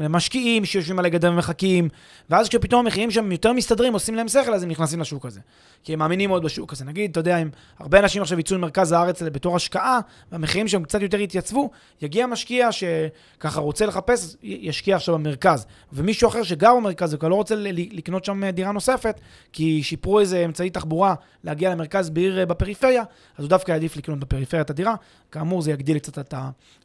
[0.00, 1.88] למשקיעים שיושבים על הגדר ומחכים,
[2.30, 5.40] ואז כשפתאום המחירים שם יותר מסתדרים, עושים להם שכל, אז הם נכנסים לשוק הזה.
[5.84, 6.84] כי הם מאמינים מאוד בשוק הזה.
[6.84, 10.00] נגיד, אתה יודע, אם הרבה אנשים עכשיו יצאו למרכז הארץ בתור השקעה,
[10.32, 11.70] והמחירים שם קצת יותר יתייצבו,
[12.02, 15.66] יגיע משקיע שככה רוצה לחפש, ישקיע עכשיו במרכז.
[15.92, 19.20] ומישהו אחר שגר במרכז וכבר לא רוצה לקנות שם דירה נוספת,
[19.52, 21.14] כי שיפרו איזה אמצעי תחבורה
[21.44, 23.02] להגיע למרכז בעיר אה, בפריפריה,
[23.36, 24.94] אז הוא דווקא יעדיף לקנות בפריפריה את הדירה.
[25.32, 26.34] כאמור, זה יגדיל קצת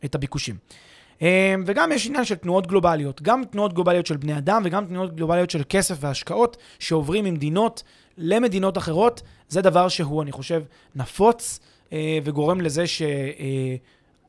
[0.06, 0.56] את הביקושים.
[1.22, 1.28] אמ,
[1.66, 5.50] וגם יש עניין של תנועות גלובליות, גם תנועות גלובליות של בני אדם וגם תנועות גלובליות
[5.50, 7.84] של כסף והשקעות שעוברים ממדינות
[8.18, 9.22] למדינות אחרות.
[9.50, 10.64] זה דבר שהוא, אני חושב,
[10.96, 11.60] נפוץ
[11.94, 13.02] אה, וגורם לזה ש...
[13.02, 13.76] אה,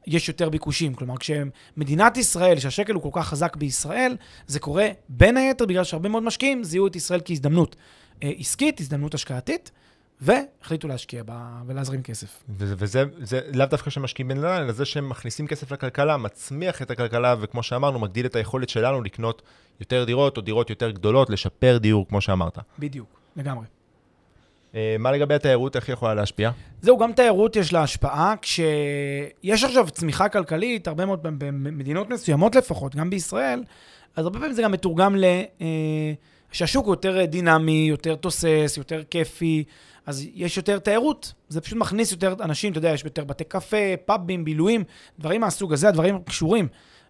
[0.07, 0.95] יש יותר ביקושים.
[0.95, 4.17] כלומר, כשמדינת ישראל, שהשקל הוא כל כך חזק בישראל,
[4.47, 7.77] זה קורה בין היתר בגלל שהרבה מאוד משקיעים זיהו את ישראל כהזדמנות
[8.23, 9.71] אה, עסקית, הזדמנות השקעתית,
[10.21, 12.43] והחליטו להשקיע בה ולהזרים כסף.
[12.49, 16.91] וזה, וזה זה לאו דווקא שמשקיעים בנדל"ן, אלא זה שהם מכניסים כסף לכלכלה, מצמיח את
[16.91, 19.43] הכלכלה, וכמו שאמרנו, מגדיל את היכולת שלנו לקנות
[19.81, 22.59] יותר דירות או דירות יותר גדולות, לשפר דיור, כמו שאמרת.
[22.79, 23.67] בדיוק, לגמרי.
[24.75, 26.51] אה, מה לגבי התיירות, איך היא יכולה להשפיע?
[26.81, 28.35] זהו, גם תיירות יש לה השפעה.
[28.43, 33.63] כשיש עכשיו צמיחה כלכלית, הרבה מאוד במדינות מסוימות לפחות, גם בישראל,
[34.17, 35.25] אז הרבה פעמים זה גם מתורגם ל...
[35.61, 36.13] אה,
[36.55, 39.65] שהשוק הוא יותר דינמי, יותר תוסס, יותר כיפי,
[40.07, 41.33] אז יש יותר תיירות.
[41.49, 44.85] זה פשוט מכניס יותר אנשים, אתה יודע, יש יותר בתי קפה, פאבים, בילויים,
[45.19, 46.69] דברים מהסוג הזה, הדברים קשורים,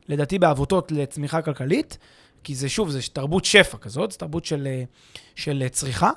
[0.08, 1.98] לדעתי, בעבותות לצמיחה כלכלית,
[2.44, 4.82] כי זה, שוב, זה תרבות שפע כזאת, זה תרבות של, אה,
[5.34, 6.10] של צריכה.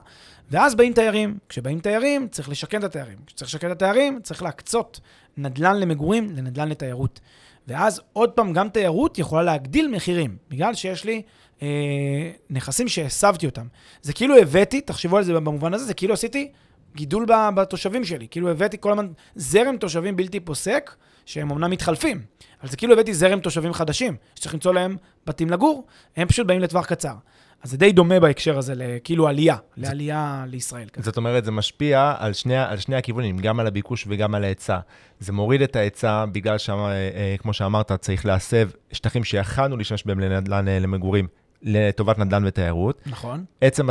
[0.52, 1.38] ואז באים תיירים.
[1.50, 3.18] כשבאים תיירים, צריך לשכן את התיירים.
[3.28, 5.00] כשצריך לשכן את התיירים, צריך להקצות
[5.38, 7.20] נדל"ן למגורים לנדל"ן לתיירות.
[7.68, 11.22] ואז עוד פעם, גם תיירות יכולה להגדיל מחירים, בגלל שיש לי
[11.62, 13.68] אה, נכסים שהסבתי אותם.
[14.02, 16.52] זה כאילו הבאתי, תחשבו על זה במובן הזה, זה כאילו עשיתי
[16.96, 18.28] גידול בתושבים שלי.
[18.32, 22.22] כאילו הבאתי כל הזמן זרם תושבים בלתי פוסק, שהם אמנם מתחלפים,
[22.62, 26.60] אבל זה כאילו הבאתי זרם תושבים חדשים, שצריך למצוא להם בתים לגור, הם פשוט באים
[26.60, 27.14] לטווח קצר.
[27.64, 30.90] אז זה די דומה בהקשר הזה, כאילו עלייה, זה, לעלייה לישראל.
[30.94, 31.06] כזה.
[31.06, 34.80] זאת אומרת, זה משפיע על שני, על שני הכיוונים, גם על הביקוש וגם על ההיצע.
[35.20, 40.80] זה מוריד את ההיצע, בגלל שכמו שאמרת, צריך להסב שטחים שיכלנו להשתמש בהם לנדל"ן אה,
[40.80, 41.28] למגורים,
[41.62, 43.02] לטובת נדל"ן ותיירות.
[43.06, 43.46] נכון.
[43.62, 43.88] עצם,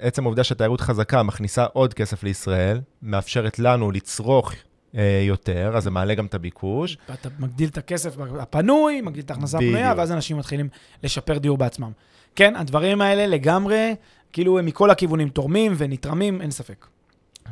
[0.00, 4.52] עצם העובדה שהתיירות חזקה מכניסה עוד כסף לישראל, מאפשרת לנו לצרוך
[4.94, 6.96] אה, יותר, אז זה מעלה גם את הביקוש.
[7.12, 10.68] אתה מגדיל את הכסף הפנוי, מגדיל את ההכנסה הפנויה, ואז אנשים מתחילים
[11.02, 11.90] לשפר דיור בעצמם.
[12.36, 13.94] כן, הדברים האלה לגמרי,
[14.32, 16.86] כאילו הם מכל הכיוונים תורמים ונתרמים, אין ספק.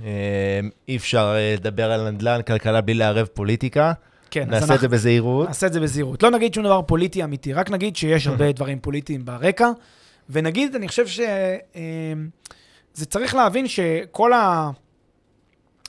[0.04, 3.92] אה, אי אפשר אה, לדבר על נדל"ן, כלכלה בלי לערב פוליטיקה.
[4.30, 5.48] כן, נעשה את זה בזהירות.
[5.48, 6.22] נעשה את זה בזהירות.
[6.22, 9.70] לא נגיד שום דבר פוליטי אמיתי, רק נגיד שיש הרבה דברים פוליטיים ברקע,
[10.30, 12.12] ונגיד, אני חושב שזה אה,
[12.92, 14.70] צריך להבין שכל ה...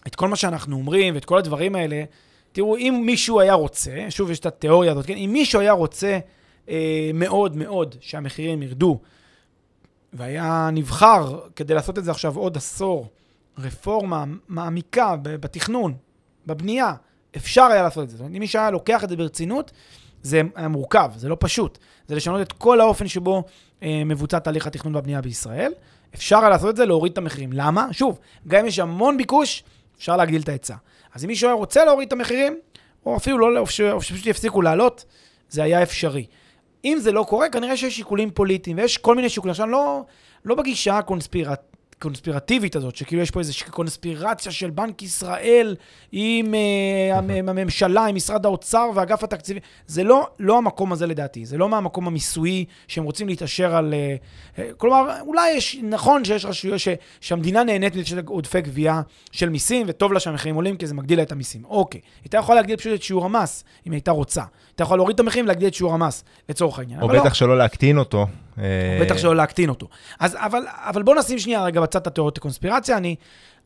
[0.08, 2.04] את כל מה שאנחנו אומרים ואת כל הדברים האלה,
[2.52, 5.18] תראו, אם מישהו היה רוצה, שוב, יש את התיאוריה הזאת, כן?
[5.18, 6.20] אם מישהו היה רוצה
[6.70, 9.00] אה, מאוד מאוד שהמחירים ירדו,
[10.14, 13.08] והיה נבחר כדי לעשות את זה עכשיו עוד עשור,
[13.58, 15.94] רפורמה מעמיקה בתכנון,
[16.48, 16.94] בבנייה,
[17.38, 18.18] אפשר היה לעשות את זה.
[18.18, 19.72] זאת אומרת, אם מישהו היה לוקח את זה ברצינות,
[20.24, 21.78] זה היה מורכב, זה לא פשוט.
[22.08, 23.44] זה לשנות את כל האופן שבו
[23.84, 25.72] אה, מבוצע תהליך התכנון והבנייה בישראל.
[26.16, 27.54] אפשר היה לעשות את זה, להוריד את המחירים.
[27.54, 27.88] למה?
[27.92, 29.64] שוב, גם אם יש המון ביקוש,
[29.98, 30.76] אפשר להגדיל את ההיצע.
[31.14, 32.58] אז אם מישהו היה רוצה להוריד את המחירים,
[33.06, 33.68] או אפילו לא, או
[34.02, 35.06] שפשוט יפסיקו לעלות,
[35.50, 36.26] זה היה אפשרי.
[36.86, 39.52] אם זה לא קורה, כנראה שיש שיקולים פוליטיים, ויש כל מיני שיקולים.
[39.52, 40.02] עכשיו, לא,
[40.46, 41.69] לא בגישה הקונספירט...
[42.00, 45.76] קונספירטיבית הזאת, שכאילו יש פה איזושהי קונספירציה של בנק ישראל
[46.12, 49.60] עם uh, הממשלה, עם משרד האוצר ואגף התקציבי.
[49.88, 53.94] זה לא, לא המקום הזה לדעתי, זה לא מהמקום המיסויי שהם רוצים להתעשר על...
[53.94, 56.88] Uh, uh, כלומר, אולי יש, נכון שיש רשויות, ש,
[57.22, 61.18] שהמדינה נהנית מזה של עודפי גבייה של מיסים, וטוב לה שהמחירים עולים כי זה מגדיל
[61.18, 61.66] לה את המיסים.
[61.66, 64.44] אוקיי, הייתה יכולה להגדיל פשוט את שיעור המס, אם הייתה רוצה.
[64.70, 67.02] הייתה יכולה להוריד את המחירים ולהגדיל את שיעור המס, לצורך העניין.
[67.02, 67.22] או לא.
[67.22, 68.28] בטח שלא להקטין אותו.
[68.60, 69.88] אה, בטח שלא להקטין אותו.
[70.20, 72.98] אז, אבל, אבל בוא נשים שנייה רגע בצד את התיאוריות הקונספירציה.
[72.98, 73.16] אני,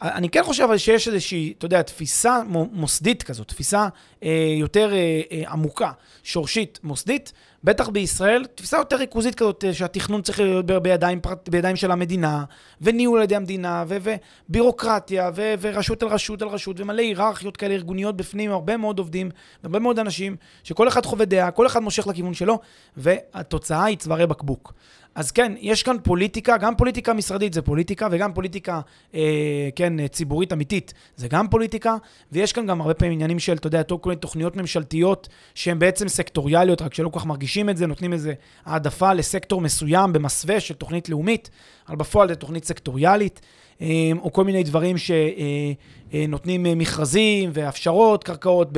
[0.03, 3.87] אני כן חושב אבל שיש איזושהי, אתה יודע, תפיסה מו- מוסדית כזאת, תפיסה
[4.23, 5.91] אה, יותר אה, אה, עמוקה,
[6.23, 7.33] שורשית, מוסדית,
[7.63, 12.43] בטח בישראל, תפיסה יותר ריכוזית כזאת, אה, שהתכנון צריך להיות בידיים, בידיים של המדינה,
[12.81, 18.51] וניהול על ידי המדינה, ובירוקרטיה, ורשות על רשות על רשות, ומלא היררכיות כאלה ארגוניות בפנים,
[18.51, 19.29] הרבה מאוד עובדים,
[19.63, 22.59] והרבה מאוד אנשים, שכל אחד חווה דעה, כל אחד מושך לכיוון שלו,
[22.97, 24.73] והתוצאה היא צווארי בקבוק.
[25.15, 28.81] אז כן, יש כאן פוליטיקה, גם פוליטיקה משרדית זה פוליטיקה, וגם פוליטיקה,
[29.15, 31.97] אה, כן, אה, ציבורית אמיתית זה גם פוליטיקה,
[32.31, 36.07] ויש כאן גם הרבה פעמים עניינים של, אתה יודע, כל מיני תוכניות ממשלתיות שהן בעצם
[36.07, 38.33] סקטוריאליות, רק שלא כל כך מרגישים את זה, נותנים איזה
[38.65, 41.49] העדפה לסקטור מסוים במסווה של תוכנית לאומית,
[41.87, 43.41] אבל בפועל זה תוכנית סקטוריאלית,
[43.81, 48.69] אה, או כל מיני דברים שנותנים אה, מכרזים והפשרות קרקעות.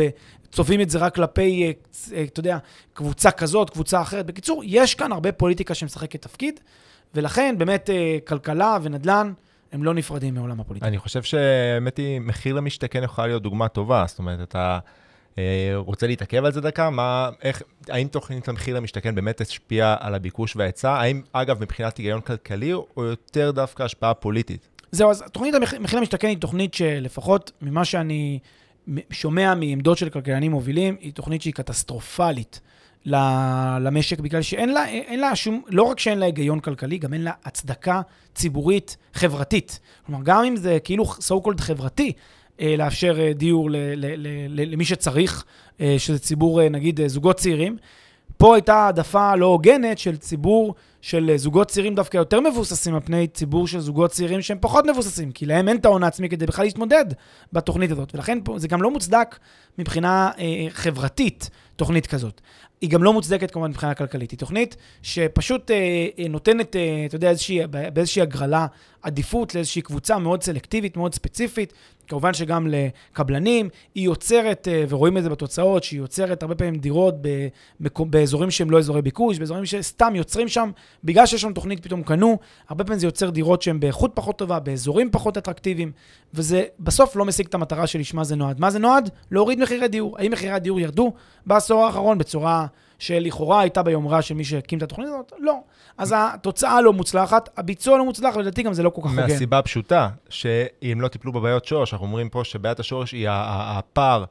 [0.55, 1.71] צובעים את זה רק כלפי, אה,
[2.17, 2.57] אה, אתה יודע,
[2.93, 4.25] קבוצה כזאת, קבוצה אחרת.
[4.25, 6.59] בקיצור, יש כאן הרבה פוליטיקה שמשחקת תפקיד,
[7.15, 9.33] ולכן באמת אה, כלכלה ונדל"ן
[9.71, 10.87] הם לא נפרדים מעולם הפוליטיקה.
[10.87, 14.03] אני חושב שהאמת היא, מחיר למשתכן יכולה להיות דוגמה טובה.
[14.07, 14.79] זאת אומרת, אתה
[15.75, 16.89] רוצה להתעכב על זה דקה?
[16.89, 20.91] מה, איך, האם תוכנית המחיר למשתכן באמת השפיעה על הביקוש וההיצע?
[20.91, 24.67] האם, אגב, מבחינת היגיון כלכלי, או יותר דווקא השפעה פוליטית?
[24.91, 28.39] זהו, אז תוכנית המח- מחיר למשתכן היא תוכנית שלפחות ממה שאני
[29.11, 32.61] שומע מעמדות של כלכלנים מובילים, היא תוכנית שהיא קטסטרופלית
[33.79, 37.21] למשק, בגלל שאין לה, אין לה שום, לא רק שאין לה היגיון כלכלי, גם אין
[37.21, 38.01] לה הצדקה
[38.35, 39.79] ציבורית חברתית.
[40.05, 42.11] כלומר, גם אם זה כאילו so called חברתי,
[42.61, 43.69] אה, לאפשר אה, דיור
[44.49, 45.45] למי שצריך,
[45.81, 47.77] אה, שזה ציבור, נגיד, זוגות צעירים,
[48.37, 50.75] פה הייתה העדפה לא הוגנת של ציבור
[51.05, 54.85] של אה, זוגות צעירים דווקא יותר מבוססים על פני ציבור של זוגות צעירים שהם פחות
[54.85, 57.05] מבוססים, כי להם אין את ההון העצמי כדי בכלל להתמודד
[57.53, 58.15] בתוכנית הזאת.
[58.15, 59.39] ולכן פה, זה גם לא מוצדק
[59.77, 62.41] מבחינה אה, חברתית, תוכנית כזאת.
[62.81, 64.31] היא גם לא מוצדקת כמובן מבחינה כלכלית.
[64.31, 68.67] היא תוכנית שפשוט אה, אה, נותנת, אה, אתה יודע, איזושהי, באיזושהי הגרלה
[69.01, 71.73] עדיפות לאיזושהי קבוצה מאוד סלקטיבית, מאוד ספציפית.
[72.07, 77.15] כמובן שגם לקבלנים, היא יוצרת, אה, ורואים את זה בתוצאות, שהיא יוצרת הרבה פעמים דירות
[77.21, 77.47] ב-
[77.79, 80.71] מקו- באזורים שהם לא אזורי ביקוש, באזורים שסתם יוצרים שם,
[81.03, 82.37] בגלל שיש שם תוכנית פתאום קנו,
[82.69, 85.91] הרבה פעמים זה יוצר דירות שהן באיכות פחות טובה, באזורים פחות אטרקטיביים,
[86.33, 88.59] וזה בסוף לא משיג את המטרה שלשמה זה נועד.
[88.59, 89.09] מה זה נועד?
[89.31, 90.17] להוריד מחירי דיור.
[90.19, 91.13] האם מחירי הדיור ירדו
[91.45, 92.65] בעשור האחרון בצורה
[93.05, 95.31] שלכאורה הייתה ביומרה של מי שהקים את התוכנית הזאת?
[95.39, 95.59] לא.
[95.97, 99.21] אז התוצאה לא מוצלחת, הביצוע לא מוצלח, ולדעתי גם זה לא כל כך הוגן.
[99.21, 104.23] מהסיבה הפשוטה, שאם לא טיפלו בבעיות שורש, אנחנו אומרים פה שבעיית השורש היא הפער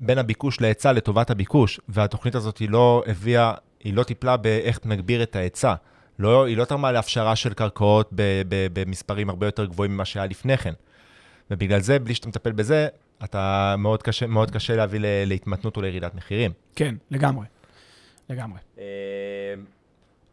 [0.00, 3.52] בין הביקוש להיצע לטובת הביקוש, והתוכנית הזאת היא לא הביאה,
[3.84, 5.74] היא לא טיפלה באיך נגביר את ההיצע.
[6.18, 10.26] לא, היא לא תרמה להפשרה של קרקעות ב- ב- במספרים הרבה יותר גבוהים ממה שהיה
[10.26, 10.72] לפני כן.
[11.50, 12.88] ובגלל זה, בלי שאתה מטפל בזה,
[13.24, 16.50] אתה מאוד קשה, מאוד קשה להביא להתמתנות או לירידת מחירים.
[16.76, 17.46] כן, לגמרי.
[18.30, 18.58] לגמרי.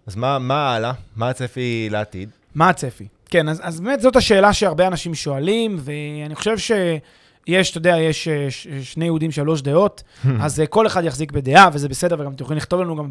[0.08, 0.91] אז מה, מה הלאה?
[1.16, 2.30] מה הצפי לעתיד?
[2.56, 3.08] מה הצפי?
[3.30, 8.28] כן, אז, אז באמת זאת השאלה שהרבה אנשים שואלים, ואני חושב שיש, אתה יודע, יש
[8.28, 10.04] אה, ש- שני יהודים, שלוש דעות,
[10.41, 13.10] אז אה, כל אחד יחזיק בדעה, וזה בסדר, וגם אתם יכולים לכתוב לנו גם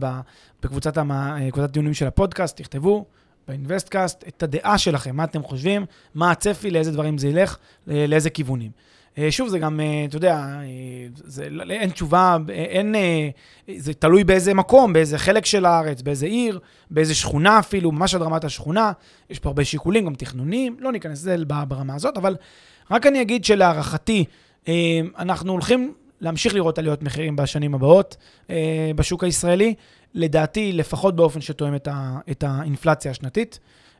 [0.63, 3.05] בקבוצת המ- אה, קבוצת דיונים של הפודקאסט, תכתבו
[3.49, 7.57] באינבסטקאסט את הדעה שלכם, מה אתם חושבים, מה הצפי, לאיזה דברים זה ילך,
[7.87, 8.71] לאיזה כיוונים.
[9.19, 10.65] אה, שוב, זה גם, אה, אתה יודע, אה,
[11.15, 12.95] זה, לא- אין תשובה, אין,
[13.77, 16.59] זה תלוי באיזה מקום, באיזה חלק של הארץ, באיזה עיר,
[16.91, 18.93] באיזה שכונה אפילו, ממש עד רמת השכונה.
[19.31, 22.37] יש פה הרבה שיקולים, גם תכנוניים, לא ניכנס לזה ברמה הזאת, אבל
[22.91, 24.25] רק אני אגיד שלהערכתי,
[25.19, 28.17] אנחנו הולכים להמשיך לראות עליות מחירים בשנים הבאות
[28.97, 29.75] בשוק הישראלי,
[30.15, 33.59] לדעתי, לפחות באופן שתואם את, ה, את האינפלציה השנתית.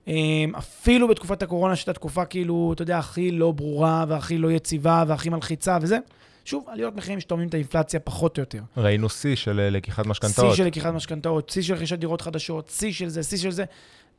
[0.09, 0.15] אה,
[0.59, 5.29] אפילו בתקופת הקורונה, שהייתה תקופה כאילו, אתה יודע, הכי לא ברורה והכי לא יציבה והכי
[5.29, 5.99] מלחיצה וזה.
[6.45, 8.61] שוב, עליות מחירים שתואמים את האינפלציה פחות או יותר.
[8.77, 10.57] ראינו שיא של אה, לקיחת שיא משכנתאות.
[10.57, 13.65] של לקיחת משכנתאות, שיא של רכישת דירות חדשות, שיא של זה, שיא של זה.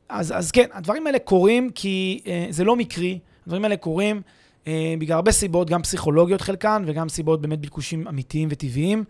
[0.08, 4.22] אז, אז כן, הדברים האלה קורים כי אה, זה לא מקרי, הדברים האלה קורים
[4.66, 9.04] אה, בגלל הרבה סיבות, גם פסיכולוגיות חלקן, וגם סיבות באמת ביקושים אמיתיים וטבעיים.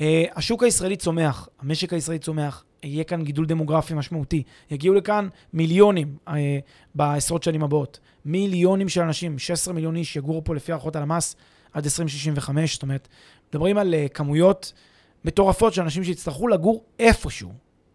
[0.00, 4.42] אה, השוק הישראלי צומח, המשק הישראלי צומח, יהיה כאן גידול דמוגרפי משמעותי.
[4.70, 6.58] יגיעו לכאן מיליונים אה,
[6.94, 7.98] בעשרות שנים הבאות.
[8.24, 11.36] מיליונים של אנשים, 16 מיליון איש יגורו פה לפי הערכות הלמ"ס
[11.72, 12.74] עד 2065.
[12.74, 13.08] זאת אומרת,
[13.48, 14.72] מדברים על אה, כמויות
[15.24, 17.52] מטורפות של אנשים שיצטרכו לגור איפשהו,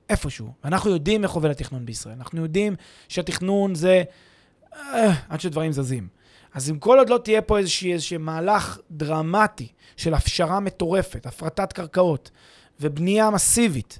[0.09, 0.51] איפשהו.
[0.63, 2.15] ואנחנו יודעים איך עובד התכנון בישראל.
[2.15, 2.75] אנחנו יודעים
[3.07, 4.03] שהתכנון זה
[4.75, 6.07] אה, עד שדברים זזים.
[6.53, 9.67] אז אם כל עוד לא תהיה פה איזושהי, איזשהו מהלך דרמטי
[9.97, 12.31] של הפשרה מטורפת, הפרטת קרקעות
[12.79, 13.99] ובנייה מסיבית,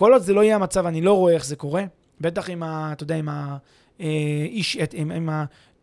[0.00, 1.84] כל עוד זה לא יהיה המצב, אני לא רואה איך זה קורה,
[2.20, 2.92] בטח עם ה...
[2.92, 3.56] אתה יודע, עם ה...
[4.00, 4.06] אה,
[4.44, 5.30] איש, עם, עם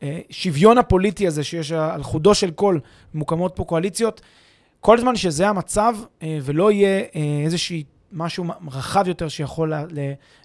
[0.02, 2.80] השוויון הפוליטי הזה שיש על חודו של קול,
[3.14, 4.22] מוקמות פה קואליציות,
[4.80, 9.84] כל זמן שזה המצב אה, ולא יהיה אה, איזושהי משהו רחב יותר שיכול לה,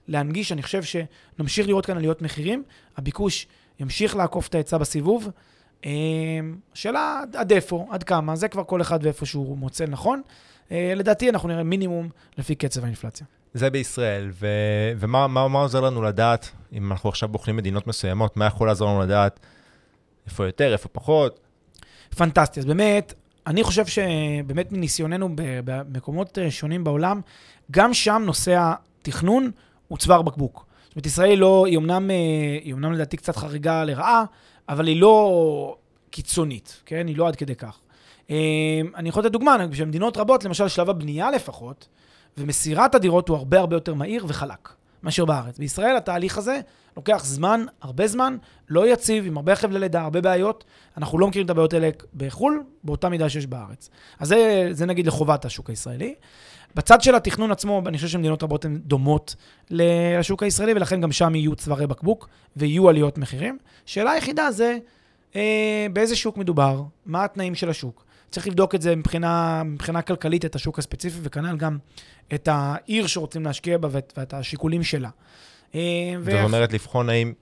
[0.09, 2.63] להנגיש, אני חושב שנמשיך לראות כאן עליות מחירים,
[2.97, 3.47] הביקוש
[3.81, 5.31] ימשיך לעקוף את ההיצע בסיבוב.
[6.75, 10.23] השאלה עד איפה, עד כמה, זה כבר כל אחד ואיפה שהוא מוצא נכון.
[10.71, 12.09] לדעתי אנחנו נראה מינימום
[12.39, 13.27] לפי קצב האינפלציה.
[13.55, 14.47] זה בישראל, ו...
[14.97, 18.89] ומה מה, מה עוזר לנו לדעת, אם אנחנו עכשיו בוחנים מדינות מסוימות, מה יכול לעזור
[18.89, 19.41] לנו לדעת
[20.27, 21.41] איפה יותר, איפה פחות?
[22.17, 22.61] פנטסטי.
[22.61, 23.15] אז באמת,
[23.47, 25.29] אני חושב שבאמת מניסיוננו
[25.65, 27.21] במקומות שונים בעולם,
[27.71, 29.51] גם שם נושא התכנון
[29.89, 30.67] הוא צוואר בקבוק.
[30.85, 32.17] זאת אומרת, ישראל לא, היא אמנם, אה,
[32.63, 34.25] היא אמנם לדעתי קצת חריגה לרעה,
[34.69, 35.77] אבל היא לא
[36.11, 37.07] קיצונית, כן?
[37.07, 37.79] היא לא עד כדי כך.
[38.31, 41.89] אה, אני יכול לתת דוגמה, במדינות רבות, למשל שלב הבנייה לפחות,
[42.37, 44.69] ומסירת הדירות הוא הרבה הרבה יותר מהיר וחלק
[45.03, 45.59] מאשר בארץ.
[45.59, 46.61] בישראל התהליך הזה
[46.97, 48.37] לוקח זמן, הרבה זמן,
[48.69, 50.65] לא יציב, עם הרבה חבלי לידה, הרבה בעיות.
[50.97, 53.91] אנחנו לא מכירים את הבעיות האלה בחו"ל, באותה מידה שיש בארץ.
[54.19, 56.15] אז זה, זה נגיד לחובת השוק הישראלי.
[56.75, 59.37] בצד של התכנון עצמו, אני חושב שמדינות רבות הן דומות
[59.71, 63.59] לשוק הישראלי, ולכן גם שם יהיו צווארי בקבוק ויהיו עליות מחירים.
[63.87, 64.79] שאלה היחידה זה
[65.37, 68.05] אה, באיזה שוק מדובר, מה התנאים של השוק.
[68.33, 71.79] צריך לבדוק את זה מבחינה, מבחינה כלכלית, את השוק הספציפי, וכנ"ל גם
[72.35, 75.09] את העיר שרוצים להשקיע בה ואת, ואת השיקולים שלה.
[75.75, 75.81] אה,
[76.25, 77.33] זאת אומרת, לבחון האם...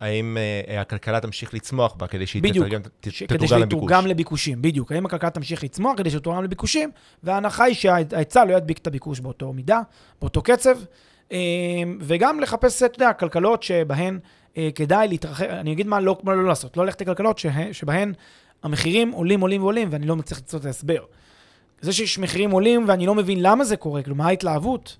[0.00, 3.22] האם uh, הכלכלה תמשיך לצמוח בה כדי שהיא בדיוק, תתורגם, ש...
[3.22, 4.92] תתורגם כדי שהיא תתורגם לביקושים, בדיוק.
[4.92, 6.90] האם הכלכלה תמשיך לצמוח כדי שתתורגם לביקושים,
[7.22, 9.80] וההנחה היא שההיצע לא ידביק את הביקוש באותו מידה,
[10.20, 10.76] באותו קצב,
[11.32, 11.38] אה,
[12.00, 14.18] וגם לחפש, אתה יודע, כלכלות שבהן
[14.74, 17.40] כדאי להתרחב, אני אגיד מה לא, מה לא לעשות, לא ללכת לכלכלות
[17.72, 18.12] שבהן
[18.62, 21.04] המחירים עולים, עולים ועולים, ואני לא מצליח לצאת את ההסבר.
[21.80, 24.96] זה שיש מחירים עולים ואני לא מבין למה זה קורה, כאילו, מה ההתלהבות?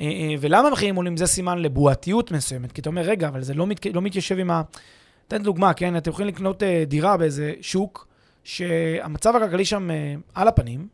[0.00, 3.54] אה, אה, ולמה המחירים עולים זה סימן לבועתיות מסוימת, כי אתה אומר, רגע, אבל זה
[3.54, 4.62] לא, מת, לא מתיישב עם ה...
[5.28, 5.96] אתן דוגמה, כן?
[5.96, 8.06] אתם יכולים לקנות אה, דירה באיזה שוק
[8.44, 9.88] שהמצב הכלכלי שם
[10.34, 10.88] על הפנים,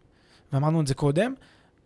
[0.53, 1.35] ואמרנו את זה קודם,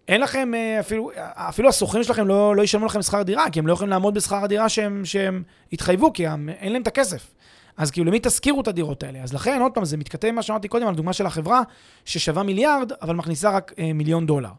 [0.09, 3.73] אין לכם, אפילו, אפילו השוכרים שלכם לא, לא ישלמו לכם שכר דירה, כי הם לא
[3.73, 5.43] יכולים לעמוד בשכר הדירה שהם, שהם
[5.73, 7.35] התחייבו, כי הם, אין להם את הכסף.
[7.79, 9.23] אז כאילו, למי תשכירו את הדירות האלה?
[9.23, 11.63] אז לכן, עוד פעם, זה מתכתב עם מה שאמרתי קודם, על דוגמה של החברה,
[12.05, 14.51] ששווה מיליארד, אבל מכניסה רק אה, מיליון דולר.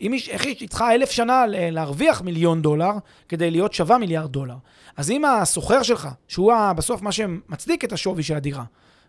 [0.00, 2.90] אם היא, איך היא צריכה אלף שנה להרוויח מיליון דולר
[3.28, 4.54] כדי להיות שווה מיליארד דולר.
[4.96, 8.64] אז אם הסוחר שלך, שהוא בסוף מה שמצדיק את השווי של הדירה,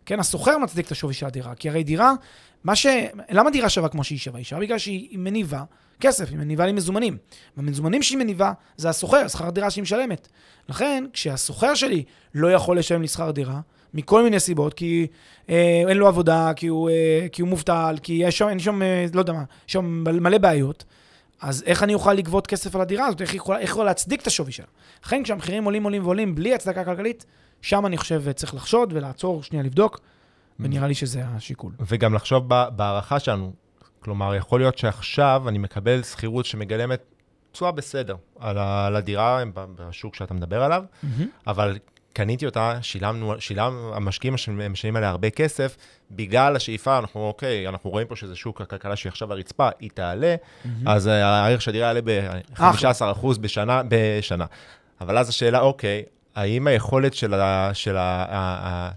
[0.06, 2.14] כן, הסוחר מצדיק את השווי של הדירה, כי הרי דירה,
[2.64, 2.86] מה ש...
[3.30, 4.38] למה דירה שווה כמו שהיא שווה?
[4.40, 5.64] היא שווה בגלל שהיא מניבה
[6.00, 7.18] כסף, היא מניבה לי מזומנים.
[7.58, 10.28] והמזומנים שהיא מניבה זה הסוחר, שכר דירה שהיא משלמת.
[10.70, 12.04] לכן, כשהסוחר שלי
[12.36, 13.60] לא יכול לשלם לי שכר דירה,
[13.94, 15.08] מכל מיני סיבות, כי
[15.50, 18.82] אה, אין לו עבודה, כי הוא, אה, כי הוא מובטל, כי יש שם, אין שם,
[18.82, 20.84] אה, לא יודע מה, יש שם מלא בעיות,
[21.42, 23.22] אז איך אני אוכל לגבות כסף על הדירה הזאת?
[23.22, 24.66] איך היא יכולה, יכולה להצדיק את השווי שלה?
[25.06, 27.26] לכן, כשהמחירים עולים, עולים ועולים בלי הצדקה כלכלית,
[27.62, 30.00] שם אני חושב צריך לחשוד ולעצור, שנייה לבדוק,
[30.60, 31.72] ונראה לי שזה השיקול.
[31.88, 33.65] וגם לחשוב בהערכה שלנו.
[34.06, 37.04] כלומר, יכול להיות שעכשיו אני מקבל שכירות שמגלמת
[37.52, 41.24] תשואה בסדר על, הדירה בשוק שאתה מדבר עליו, mm-hmm.
[41.48, 41.78] אבל
[42.14, 44.36] קניתי אותה, שילמנו, שילם, המשקיעים
[44.70, 45.78] משלמים עליה הרבה כסף,
[46.12, 50.36] בגלל השאיפה, אנחנו, אוקיי, אנחנו רואים פה שזה שוק הכלכלה שהיא עכשיו הרצפה, היא תעלה,
[50.36, 50.70] mm-hmm.
[50.86, 54.46] אז הערך של הדירה יעלה ב-15% בשנה, בשנה.
[55.02, 56.04] אבל אז השאלה, אוקיי,
[56.36, 58.92] האם היכולת של, ה, של ה, ה, ה,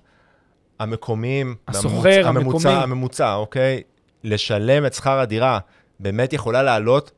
[0.79, 3.83] המקומיים, הסוחר, הממוצע, הממוצע, אוקיי,
[4.25, 5.59] לשלם את שכר הדירה,
[6.01, 7.11] באמת יכולה לעלות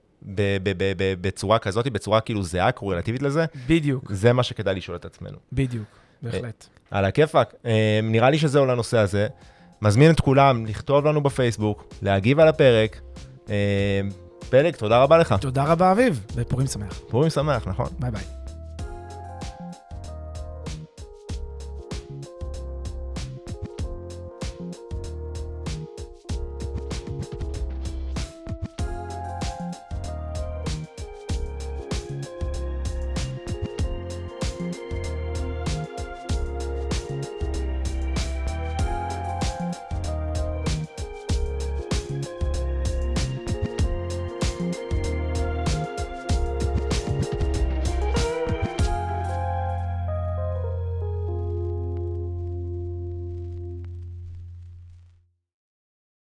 [1.20, 3.44] בצורה כזאת, בצורה כאילו זהה, קורלטיבית לזה.
[3.66, 4.12] בדיוק.
[4.12, 5.36] זה מה שכדאי לשאול את עצמנו.
[5.52, 5.84] בדיוק,
[6.22, 6.66] בהחלט.
[6.92, 7.54] אה, על הכיפאק.
[7.66, 9.28] אה, נראה לי שזהו לנושא הזה.
[9.82, 13.00] מזמין את כולם לכתוב לנו בפייסבוק, להגיב על הפרק.
[13.50, 14.00] אה,
[14.50, 15.34] פלג, תודה רבה לך.
[15.40, 17.00] תודה רבה, אביב, ופורים שמח.
[17.08, 17.86] פורים שמח, נכון.
[17.98, 18.39] ביי ביי.